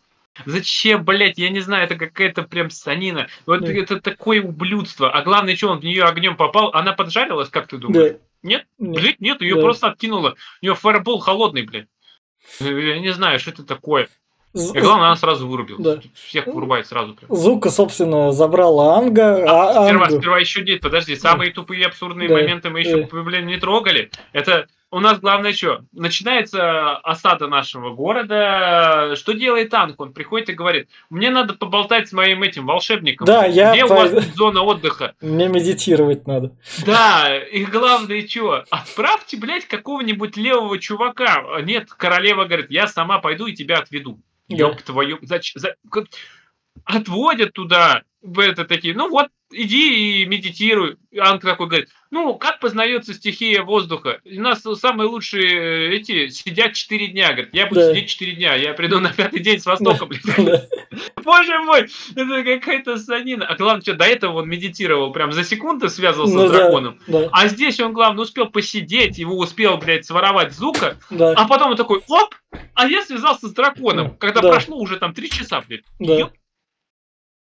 [0.45, 3.27] Зачем, блядь, я не знаю, это какая-то прям санина.
[3.45, 3.71] Вот Да.
[3.73, 5.09] это такое ублюдство.
[5.11, 8.13] А главное, что он в нее огнем попал, она поджарилась, как ты думаешь?
[8.13, 8.17] Да.
[8.41, 8.65] Нет?
[8.77, 8.95] Нет.
[9.01, 9.61] Блядь, нет, ее Да.
[9.61, 10.35] просто откинуло.
[10.61, 11.87] У нее фаербол холодный, блядь.
[12.59, 14.07] Я не знаю, что это такое.
[14.53, 15.83] З- И главное, она сразу вырубилась.
[15.83, 16.01] Да.
[16.15, 17.35] Всех вырубает сразу прям.
[17.35, 22.33] Зука, собственно, забрала Анга, а, сперва, Ангу- сперва еще нет, подожди, самые тупые абсурдные Да,
[22.33, 23.21] моменты мы еще, да.
[23.21, 24.09] блин, не трогали.
[24.33, 25.81] Это у нас главное что?
[25.91, 29.13] Начинается осада нашего города.
[29.15, 29.99] Что делает танк?
[29.99, 33.25] Он приходит и говорит, мне надо поболтать с моим этим волшебником.
[33.25, 35.13] Да, я Где у по- вас тут зона отдыха?
[35.21, 36.55] Мне медитировать надо.
[36.85, 38.63] Да, и главное что?
[38.69, 41.43] Отправьте, блядь, какого-нибудь левого чувака.
[41.61, 44.19] Нет, королева говорит, я сама пойду и тебя отведу.
[44.47, 44.55] Да.
[44.55, 45.17] Ёб твою...
[45.21, 46.07] зач- за- как-
[46.93, 50.97] Отводят туда, в это такие, ну вот, иди и медитируй.
[51.19, 54.19] Анг такой говорит, ну, как познается стихия воздуха?
[54.25, 57.27] У нас самые лучшие э, эти сидят 4 дня.
[57.31, 57.91] Говорит, я буду Да.
[57.93, 60.07] сидеть 4 дня, я приду на пятый день с востока.
[60.37, 60.63] Да.
[61.23, 63.45] Боже мой, это какая-то санина.
[63.45, 66.99] А главное, что до этого он медитировал, прям за секунду связывался Ну с драконом.
[67.07, 71.71] да, А здесь он, главное, успел посидеть, его успел, блядь, своровать Зука, да, а потом
[71.71, 72.33] он такой, оп,
[72.73, 74.49] а я связался с драконом, когда Да.
[74.49, 75.83] прошло уже там три часа, блядь.
[75.99, 76.15] да.
[76.19, 76.31] Ёп.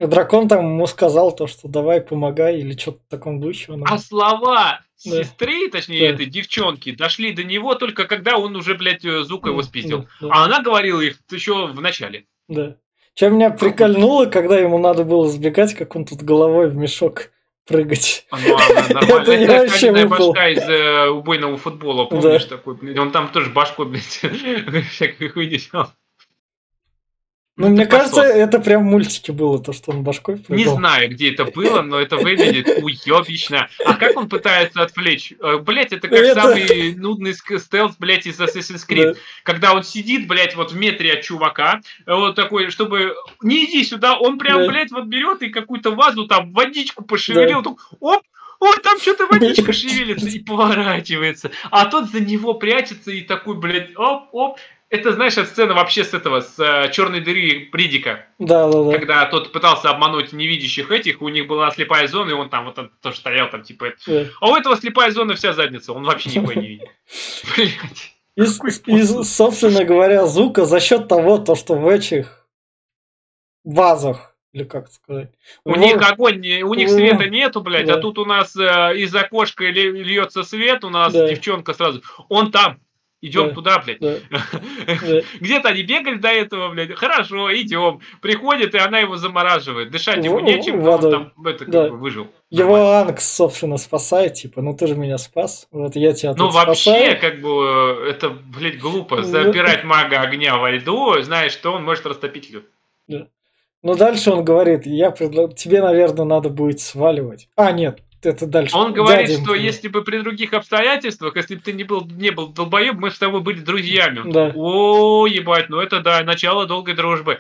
[0.09, 3.73] Дракон там ему сказал то, что давай помогай или что-то в таком духе.
[3.73, 3.85] Он...
[3.87, 5.11] А слова Да.
[5.23, 6.15] сестры, точнее, Да.
[6.15, 10.07] этой девчонки, дошли до него только когда он уже, блядь, э, Зука его спиздил.
[10.21, 12.25] Да, А она говорила их еще в начале.
[12.49, 12.77] да.
[13.15, 17.29] Что меня прикольнуло, когда ему надо было сбегать, как он тут головой в мешок
[17.69, 18.27] прыгать.
[18.31, 19.23] А, Ну, она нормально.
[19.23, 22.75] Это Это вообще башка из э, убойного футбола, помнишь такой?
[22.75, 22.99] блядь?
[22.99, 24.03] Он там тоже башку, блядь,
[24.93, 25.89] всякой хуйни делал.
[27.59, 28.15] Ну, Это мне подсос.
[28.15, 30.77] кажется, это прям в мультике было, то, что он башкой Не прыгал.
[30.77, 33.69] знаю, где это было, но это выглядит уебищно.
[33.85, 35.35] А как он пытается отвлечь?
[35.61, 39.13] Блять, это как Это- самый нудный стелс, блять, из Assassin's Creed.
[39.13, 39.19] Да.
[39.43, 44.19] Когда он сидит, блядь, вот в метре от чувака, вот такой, чтобы не иди сюда,
[44.19, 44.69] он прям, Да.
[44.69, 48.23] блядь, вот берет и какую-то вазу там водичку пошевелил, так, оп,
[48.61, 51.51] ой, там что-то водичка шевелится и поворачивается.
[51.71, 54.59] А тот за него прячется и такой, блядь, оп, оп.
[54.93, 58.93] Это, знаешь, сцена вообще с этого, с черной дыры Придика Да, да, да.
[58.93, 62.75] когда тот пытался обмануть невидящих этих, у них была слепая зона, и он там вот
[62.75, 64.27] там тоже стоял там, типа, Да.
[64.41, 66.89] а у этого слепая зона вся задница, он вообще нихуя не видит.
[67.57, 68.15] Блядь.
[68.87, 72.47] И, собственно говоря, звука за счет того, то, что в этих
[73.65, 75.31] вазах, или как сказать.
[75.65, 77.95] У в- них огонь, у них света нету, блядь, да.
[77.95, 81.29] а тут у нас э, из окошка льется свет, у нас Да.
[81.29, 82.79] девчонка сразу, он там,
[83.23, 83.55] идем Да.
[83.55, 84.01] туда, блядь.
[84.01, 85.21] Да, да.
[85.41, 88.01] Где-то они бегали до этого, блядь, хорошо, идем.
[88.21, 89.91] Приходит, и она его замораживает.
[89.91, 91.89] Дышать ему нечем, но он там это, как Да.
[91.89, 92.27] бы выжил.
[92.51, 93.01] Его Нормально.
[93.09, 97.21] Анкс, собственно, спасает, типа, ну ты же меня спас, вот я тебя Ну, вообще, спасаю.
[97.21, 99.17] как бы, это, блядь, глупо.
[99.17, 102.65] Ну, Запирать мага огня во льду, знаешь, что он может растопить лед.
[103.83, 107.49] Но дальше он говорит, я предла- тебе, наверное, надо будет сваливать.
[107.57, 108.77] А, нет, это дальше.
[108.77, 112.31] Он говорит, Дядя что если бы при других обстоятельствах, если бы ты не был, не
[112.31, 114.21] был долбоеб, мы с тобой были друзьями.
[114.21, 114.47] Он Да.
[114.49, 117.39] такой, О, ебать, ну это да, начало долгой дружбы.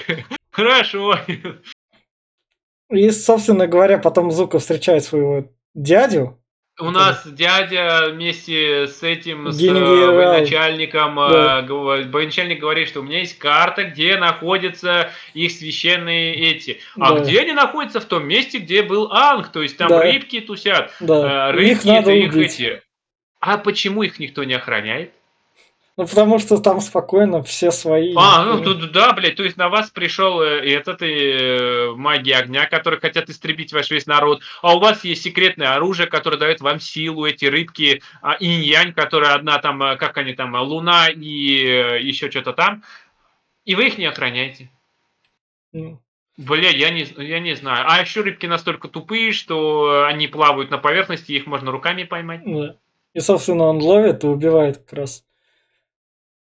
[0.50, 1.16] Хорошо.
[2.90, 5.44] И, собственно говоря, потом Зука встречает своего
[5.74, 6.38] дядю.
[6.80, 10.14] У нас дядя вместе с этим, с э, Генерал.
[10.14, 11.58] военачальником, Да.
[11.58, 16.80] э, гов- военачальник говорит, что у меня есть карта, где находятся их священные эти.
[16.98, 17.20] А Да.
[17.20, 17.98] где они находятся?
[18.00, 20.02] В том месте, где был Анг, то есть там Да.
[20.02, 20.92] рыбки тусят.
[21.00, 22.54] Да, Э, их Рыбки надо это их убить.
[22.60, 22.82] эти.
[23.40, 25.12] А почему их никто не охраняет?
[25.98, 28.14] Ну, потому что там спокойно все свои.
[28.16, 32.66] А, ну тут да, блядь, то есть на вас пришел э, этот э, маги огня,
[32.66, 36.78] которые хотят истребить ваш весь народ, а у вас есть секретное оружие, которое дает вам
[36.78, 41.20] силу, эти рыбки, а, инь-янь, которая одна там, э, как они там, луна и
[42.00, 42.84] еще что-то там,
[43.64, 44.70] и вы их не охраняете.
[45.72, 46.00] Ну,
[46.36, 47.86] Бля, я не, я не знаю.
[47.88, 52.42] А еще рыбки настолько тупые, что они плавают на поверхности, их можно руками поймать.
[52.46, 52.76] да.
[53.14, 55.24] И, собственно, он ловит и убивает как раз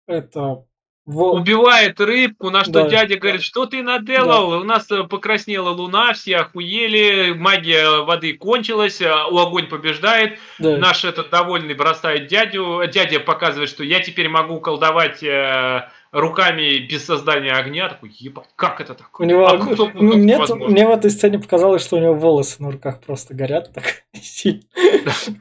[0.09, 0.63] это...
[1.05, 2.89] во- Убивает рыбку, на что Да.
[2.89, 4.49] дядя говорит, что ты наделал?
[4.59, 10.37] У нас э, покраснела луна, все охуели, магия воды кончилась, а у огонь побеждает.
[10.59, 10.77] да.
[10.77, 12.81] Наш этот довольный бросает дядю.
[12.91, 17.89] Дядя показывает, что я теперь могу колдовать э, руками без создания огня.
[17.89, 19.27] Такой, ебать, как это У такое?
[19.27, 19.47] него...
[19.47, 22.71] А кто- как Ну, мне, мне в этой сцене показалось, что у него волосы на
[22.71, 24.61] руках просто горят так сильно,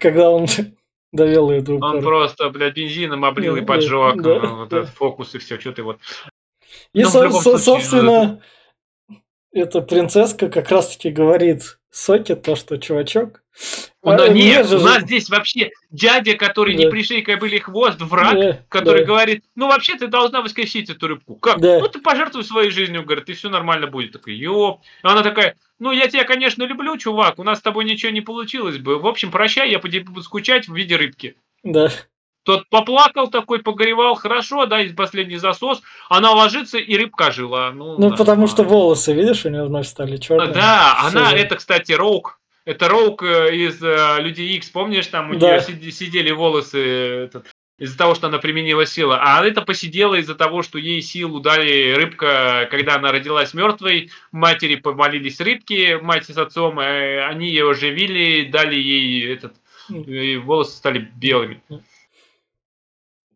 [0.01, 0.47] когда он
[1.13, 4.21] довел ее до Он просто, блядь, бензином облил и поджег.
[4.23, 4.79] да, э, вот да.
[4.79, 5.99] этот фокус и все, что ты вот.
[6.93, 8.43] И, Ну, в со- любом со- случае, собственно,
[9.53, 13.43] эта принцесска как раз-таки говорит Соке то, что чувачок...
[14.01, 16.91] У а, нас- нет, же у же- нас здесь вообще дядя, который не Да.
[16.91, 19.07] пришей кобыли хвост, враг, Да, который да.
[19.09, 21.35] говорит, ну вообще ты должна воскресить эту рыбку.
[21.35, 21.61] Как?
[21.61, 21.81] Да.
[21.81, 24.13] Ну ты пожертвуй своей жизнью, говорит, и все нормально будет.
[24.13, 24.83] Такой, ёп.
[25.03, 28.79] Она такая, ну я тебя, конечно, люблю, чувак, у нас с тобой ничего не получилось
[28.79, 28.99] бы.
[29.01, 31.35] В общем, прощай, я буду скучать в виде рыбки.
[31.65, 31.91] Да,
[32.45, 35.83] Тот поплакал такой, погоревал, хорошо, да, из последний засос.
[36.09, 37.73] Она ложится, и рыбка жила.
[37.73, 40.55] Ну, ну потому что волосы, видишь, у нее вновь стали черные.
[40.55, 42.39] Да, она, это, кстати, Роук.
[42.69, 45.59] Это Роук э, из э, Людей Икс, помнишь, там у Да.
[45.59, 46.79] нее сидели волосы
[47.25, 47.47] этот,
[47.79, 49.15] из-за того, что она применила силу.
[49.19, 54.11] А это посидела из-за того, что ей силу дали рыбка, когда она родилась мертвой.
[54.33, 59.55] Матери помолились рыбки, мать с отцом, э, они ее оживили, дали ей этот,
[59.89, 61.63] и волосы стали белыми.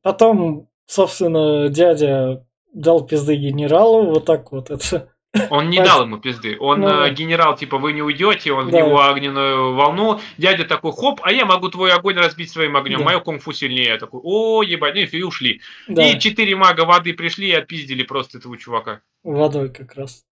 [0.03, 5.09] Потом, собственно, дядя дал пизды генералу, вот так вот это.
[5.49, 6.57] Он не дал ему пизды.
[6.61, 7.05] Он Ну.
[7.05, 8.79] э, генерал, типа, вы не уйдете, он в Да.
[8.79, 10.21] него огненную волну.
[10.37, 12.99] Дядя такой, хоп, а я могу твой огонь разбить своим огнем.
[12.99, 13.05] Да.
[13.07, 13.87] Мое кунг-фу сильнее.
[13.87, 15.63] Я такой, о, ебать, ну и ушли.
[15.89, 19.01] Да, И четыре мага воды пришли и опиздили просто этого чувака.
[19.23, 20.25] водой как раз.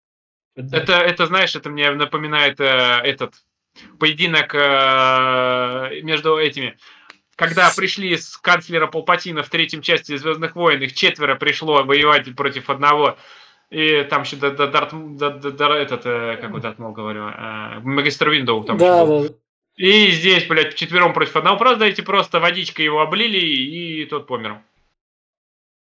[0.57, 2.65] Это, это, знаешь, это мне напоминает э,
[3.05, 3.35] этот
[4.01, 6.77] поединок э, между этими.
[7.37, 12.69] Когда пришли с канцлера Палпатина в третьем части Звездных войн, их четверо пришло воевать против
[12.69, 13.17] одного.
[13.71, 17.29] И там еще да, да, Дарт, да, да, да, этот, как вот Дарт Мол говорю,
[17.29, 19.29] э, Магистр Виндоу там Да, да.
[19.77, 21.57] И здесь, блядь, четвером против одного.
[21.57, 24.59] Просто эти просто водичкой его облили, и тот помер.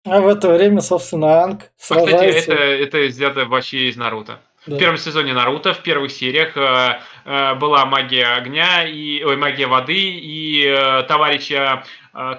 [0.05, 2.53] А в это время, собственно, Анг А, кстати, сражается.
[2.53, 4.41] это, это взято вообще из Наруто.
[4.67, 4.77] Да.
[4.77, 9.67] В первом сезоне Наруто, в первых сериях э, э, была магия огня, и, ой, магия
[9.67, 11.85] воды, и э, товарища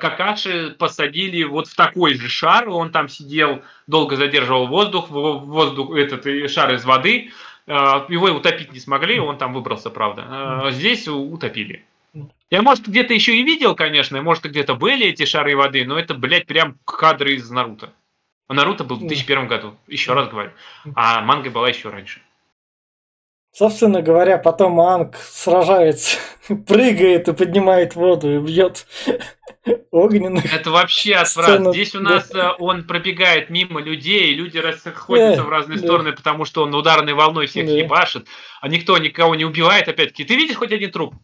[0.02, 6.52] Какаши посадили вот в такой же шар, он там сидел, долго задерживал воздух, воздух этот
[6.52, 7.32] шар из воды,
[7.66, 7.72] э,
[8.10, 10.70] его утопить не смогли, он там выбрался, правда.
[10.72, 11.86] Здесь утопили.
[12.50, 16.14] Я, может, где-то еще и видел, конечно, может, где-то были эти шары воды, но это,
[16.14, 17.94] блядь, прям кадры из Наруто.
[18.50, 20.52] Наруто был в 2001 году, еще раз говорю.
[20.96, 22.22] А манга была еще раньше.
[23.52, 26.18] Собственно говоря, потом Анг сражается,
[26.68, 28.86] прыгает и поднимает воду и бьет
[29.92, 30.54] огненных.
[30.54, 31.74] Это вообще отврат.
[31.74, 32.52] Здесь у нас да.
[32.52, 35.86] Э, он пробегает мимо людей, и люди расходятся да, в разные да.
[35.86, 37.74] стороны, потому что он ударной волной всех да.
[37.74, 38.28] ебашит,
[38.62, 40.26] а никто никого не убивает опять-таки.
[40.26, 41.16] Ты видишь хоть один труп?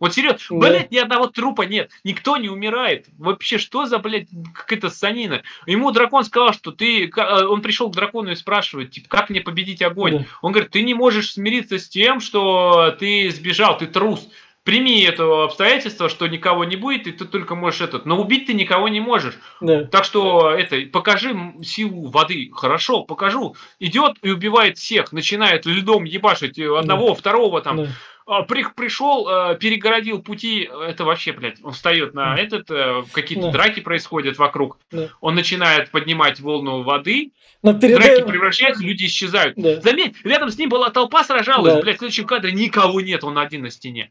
[0.00, 0.68] Вот серьезно, да.
[0.68, 3.06] блядь, ни одного трупа нет, никто не умирает.
[3.16, 5.42] Вообще, что за, блядь, какая-то санина?
[5.66, 7.08] Ему дракон сказал, что ты...
[7.08, 10.18] Э, он пришел к дракону и спрашивает, типа, как мне победить огонь?
[10.18, 10.24] Да.
[10.42, 14.28] Он говорит, ты не можешь смириться с тем, что ты сбежал, ты трус.
[14.64, 18.06] Прими это обстоятельство, что никого не будет, и ты только можешь этот.
[18.06, 19.34] Но убить ты никого не можешь.
[19.60, 19.84] Да.
[19.84, 22.50] Так что это, покажи силу воды.
[22.52, 23.56] Хорошо, покажу.
[23.78, 25.12] Идет и убивает всех.
[25.12, 27.14] Начинает льдом ебашить одного, да.
[27.14, 27.76] второго там.
[27.76, 27.88] Да
[28.26, 33.48] а, при, пришел, э, перегородил пути, это вообще, блядь, он встает на этот, э, какие-то
[33.48, 33.52] да.
[33.52, 35.10] драки происходят вокруг, да.
[35.20, 37.96] он начинает поднимать волну воды, Но перед...
[37.96, 39.56] драки превращаются, люди исчезают.
[39.56, 39.80] Да.
[39.82, 41.82] Заметь, рядом с ним была толпа сражалась, да.
[41.82, 44.10] блядь, в следующем кадре никого нет, он один на стене.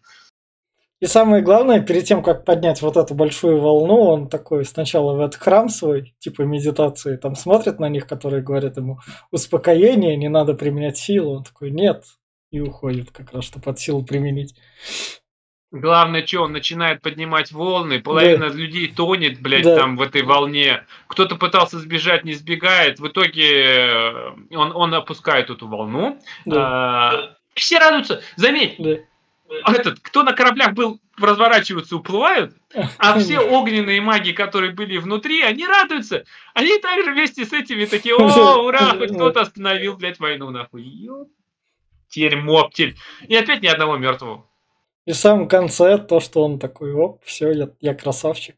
[1.04, 5.20] И самое главное, перед тем, как поднять вот эту большую волну, он такой сначала в
[5.20, 9.00] этот храм свой, типа медитации, там смотрит на них, которые говорят ему
[9.30, 11.36] успокоение, не надо применять силу.
[11.36, 12.06] Он такой, нет,
[12.52, 14.56] и уходит как раз, чтобы под силу применить.
[15.74, 18.56] Главное, что он начинает поднимать волны, половина да.
[18.56, 19.76] людей тонет, блядь, да.
[19.76, 20.86] там в этой волне.
[21.08, 23.02] Кто-то пытался сбежать, не сбегает.
[23.02, 26.18] В итоге э, он, он опускает эту волну.
[26.46, 27.10] Да.
[27.10, 28.22] А, все радуются.
[28.38, 29.00] Заметь, да.
[29.66, 32.56] Этот, кто на кораблях был, разворачиваются, уплывают,
[32.98, 36.26] а все огненные маги, которые были внутри, они радуются.
[36.54, 40.84] Они также вместе с этими такие, о, ура, хоть кто-то остановил, блядь, войну, нахуй.
[40.84, 41.30] Ёп
[42.14, 42.96] дерьмо, птель.
[43.28, 44.46] И опять ни одного мертвого.
[45.06, 48.56] И в самом конце то, что он такой, оп, все, я, я красавчик.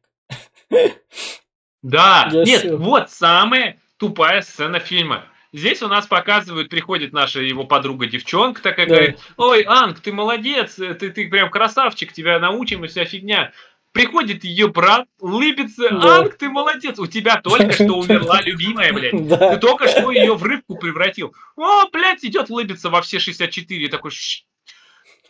[1.82, 2.78] Да, я нет, сил.
[2.78, 5.26] вот самая тупая сцена фильма.
[5.56, 8.96] Здесь у нас показывают, приходит наша его подруга-девчонка, такая да.
[8.96, 13.54] говорит, ой, Анг, ты молодец, ты, ты прям красавчик, тебя научим и вся фигня.
[13.94, 15.90] Приходит ее брат, улыбится.
[15.92, 16.18] Да.
[16.18, 17.00] Анг, ты молодец.
[17.00, 19.28] У тебя только что умерла любимая, блядь.
[19.30, 19.54] Да.
[19.54, 21.34] Ты только что ее в рыбку превратил.
[21.56, 23.88] О, блядь, идет улыбиться во все 64.
[23.88, 24.12] Такой,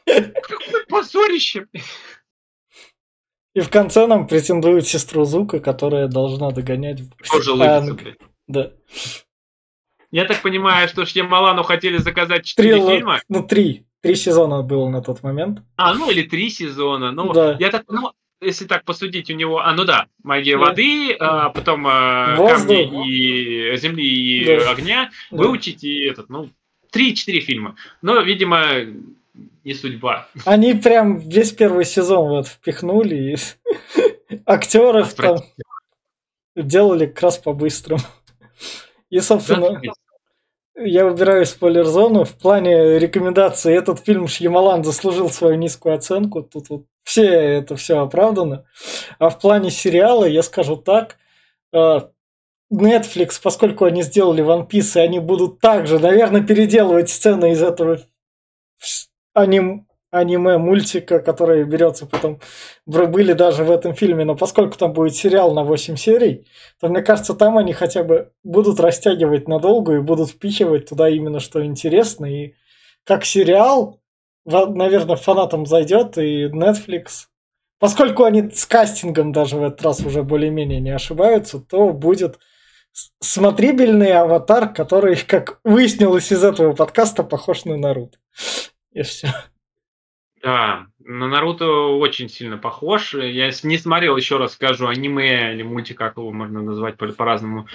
[0.06, 1.68] какое позорище.
[3.54, 7.02] И в конце нам претендует сестру Зука, которая должна догонять.
[7.30, 8.18] Тоже улыбится, блядь.
[8.48, 8.72] Да.
[10.16, 13.20] Я так понимаю, что Шьямалану хотели заказать четыре фильма?
[13.28, 13.86] Ну, три.
[13.99, 15.61] Три сезона было на тот момент.
[15.76, 17.11] А, ну или три сезона.
[17.11, 17.57] Ну, да.
[17.59, 20.59] я так, ну, если так посудить, у него, а ну да, магия да.
[20.59, 24.72] воды, а, потом а, камни и земли и да.
[24.72, 25.38] огня, да.
[25.38, 26.49] выучить и этот, ну,
[26.93, 27.76] 3-4 фильма.
[28.01, 28.63] Но, видимо,
[29.66, 30.30] не судьба.
[30.45, 35.39] Они прям весь первый сезон вот впихнули и актеров там
[36.55, 37.99] делали как раз по-быстрому.
[39.09, 39.82] И, собственно,
[40.76, 42.26] я выбираю спойлер-зону.
[42.26, 46.44] В плане рекомендаций этот фильм Шьямалан заслужил свою низкую оценку.
[46.44, 48.66] Тут вот все это все оправдано.
[49.20, 51.18] А в плане сериала я скажу так.
[51.74, 52.02] Э,
[52.74, 58.00] Netflix, поскольку они сделали One Piece, и они будут также, наверное, переделывать сцены из этого
[59.34, 59.85] аним,
[60.16, 62.39] аниме, мультика, который берется потом,
[62.86, 66.47] были даже в этом фильме, но поскольку там будет сериал на 8 серий,
[66.80, 71.39] то мне кажется, там они хотя бы будут растягивать надолго и будут впихивать туда именно
[71.39, 72.26] что интересно.
[72.26, 72.53] И
[73.03, 73.99] как сериал,
[74.45, 77.28] наверное, фанатам зайдет и Netflix.
[77.78, 82.39] Поскольку они с кастингом даже в этот раз уже более-менее не ошибаются, то будет
[83.20, 88.18] смотрибельный аватар, который, как выяснилось из этого подкаста, похож на Наруто.
[88.93, 89.28] И все.
[90.42, 91.66] Да, на Наруто
[91.98, 93.14] очень сильно похож.
[93.14, 97.68] Я не смотрел, еще раз скажу, аниме или мультик, как его можно назвать по-разному.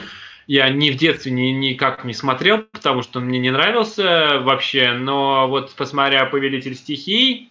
[0.46, 4.92] Я ни в детстве ни, никак не смотрел, потому что он мне не нравился вообще.
[4.92, 7.50] Но вот посмотря «Повелитель стихий»,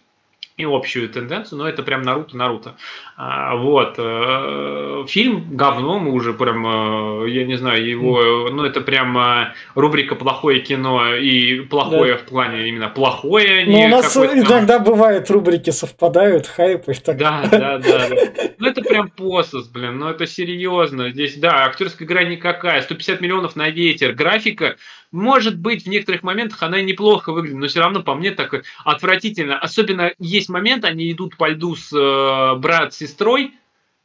[0.60, 2.74] и общую тенденцию, но это прям Наруто, Наруто.
[3.16, 3.94] А, вот.
[3.98, 9.52] Э, фильм говно, мы уже прям, э, я не знаю, его, ну это прям э,
[9.74, 12.18] рубрика «Плохое кино» и плохое да.
[12.18, 13.66] в плане именно плохое.
[13.66, 18.08] Ну, у нас иногда бывает рубрики совпадают, хайп и так Да, да, да.
[18.08, 18.16] да.
[18.58, 21.10] Ну это прям посос, блин, ну это серьезно.
[21.10, 24.76] Здесь, да, актерская игра никакая, 150 миллионов на ветер, графика
[25.12, 29.58] может быть, в некоторых моментах она неплохо выглядит, но все равно по мне так отвратительно.
[29.58, 33.54] Особенно есть момент, они идут по льду с э, брат с сестрой,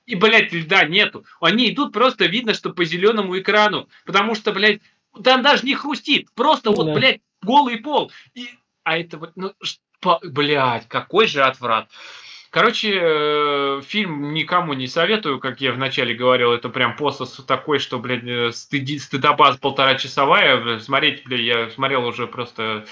[0.05, 1.25] и, блядь, льда нету.
[1.41, 4.81] Они идут просто видно, что по зеленому экрану, потому что, блядь,
[5.23, 6.93] там даже не хрустит, просто вот, Да.
[6.93, 8.11] блядь, голый пол.
[8.33, 8.49] И,
[8.83, 11.89] а это вот, ну, что, блядь, какой же отврат.
[12.55, 17.99] Короче, э, фильм никому не советую, как я вначале говорил, это прям посос такой, что,
[17.99, 20.79] блядь, э, стыди, стыдоба полтора часовая.
[20.79, 22.85] Смотреть, блядь, я смотрел уже просто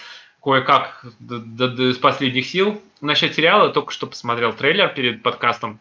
[0.43, 2.81] кое-как с последних сил.
[2.99, 5.79] Насчет сериала только что посмотрел трейлер перед подкастом.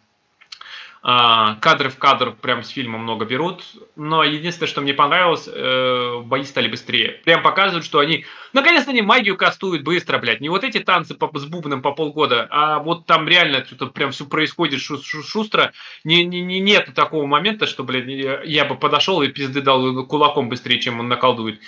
[1.05, 3.64] А, кадры в кадр прям с фильма много берут.
[3.96, 7.20] Но единственное, что мне понравилось, э, бои стали быстрее.
[7.24, 8.24] Прям показывают, что они...
[8.53, 10.40] Наконец-то они магию кастуют быстро, блядь.
[10.40, 14.12] Не вот эти танцы по, с бубном по полгода, а вот там реально что-то прям
[14.12, 15.72] все происходит шу- шу- шустро.
[16.05, 18.07] Не, не, не, нет такого момента, что, блядь,
[18.46, 21.61] я бы подошел и пизды дал кулаком быстрее, чем он наколдует.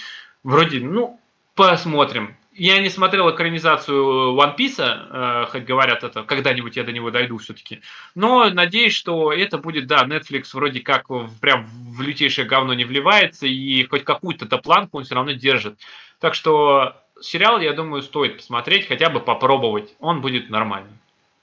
[0.45, 1.19] Вроде, ну,
[1.57, 2.37] посмотрим.
[2.57, 7.39] Я не смотрел экранизацию One Piece, э, хоть говорят это, когда-нибудь я до него дойду
[7.39, 7.81] все-таки.
[8.15, 11.09] Но надеюсь, что это будет, да, Netflix вроде как
[11.41, 15.81] прям в лютейшее говно не вливается, и хоть какую-то планку он все равно держит.
[16.21, 19.95] Так что сериал, я думаю, стоит посмотреть, хотя бы попробовать.
[19.99, 20.93] Он будет нормальный.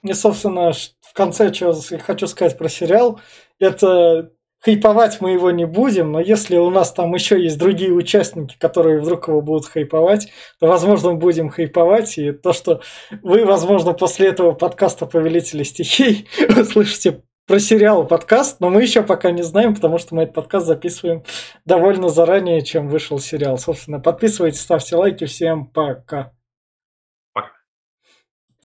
[0.03, 3.19] И, собственно, в конце, что хочу сказать про сериал,
[3.59, 4.31] это
[4.61, 9.01] хайповать мы его не будем, но если у нас там еще есть другие участники, которые
[9.01, 12.17] вдруг его будут хайповать, то, возможно, будем хайповать.
[12.17, 12.81] И то, что
[13.21, 19.31] вы, возможно, после этого подкаста «Повелители стихий» услышите про сериал подкаст, но мы еще пока
[19.31, 21.23] не знаем, потому что мы этот подкаст записываем
[21.65, 23.57] довольно заранее, чем вышел сериал.
[23.57, 25.25] Собственно, подписывайтесь, ставьте лайки.
[25.25, 26.31] Всем пока.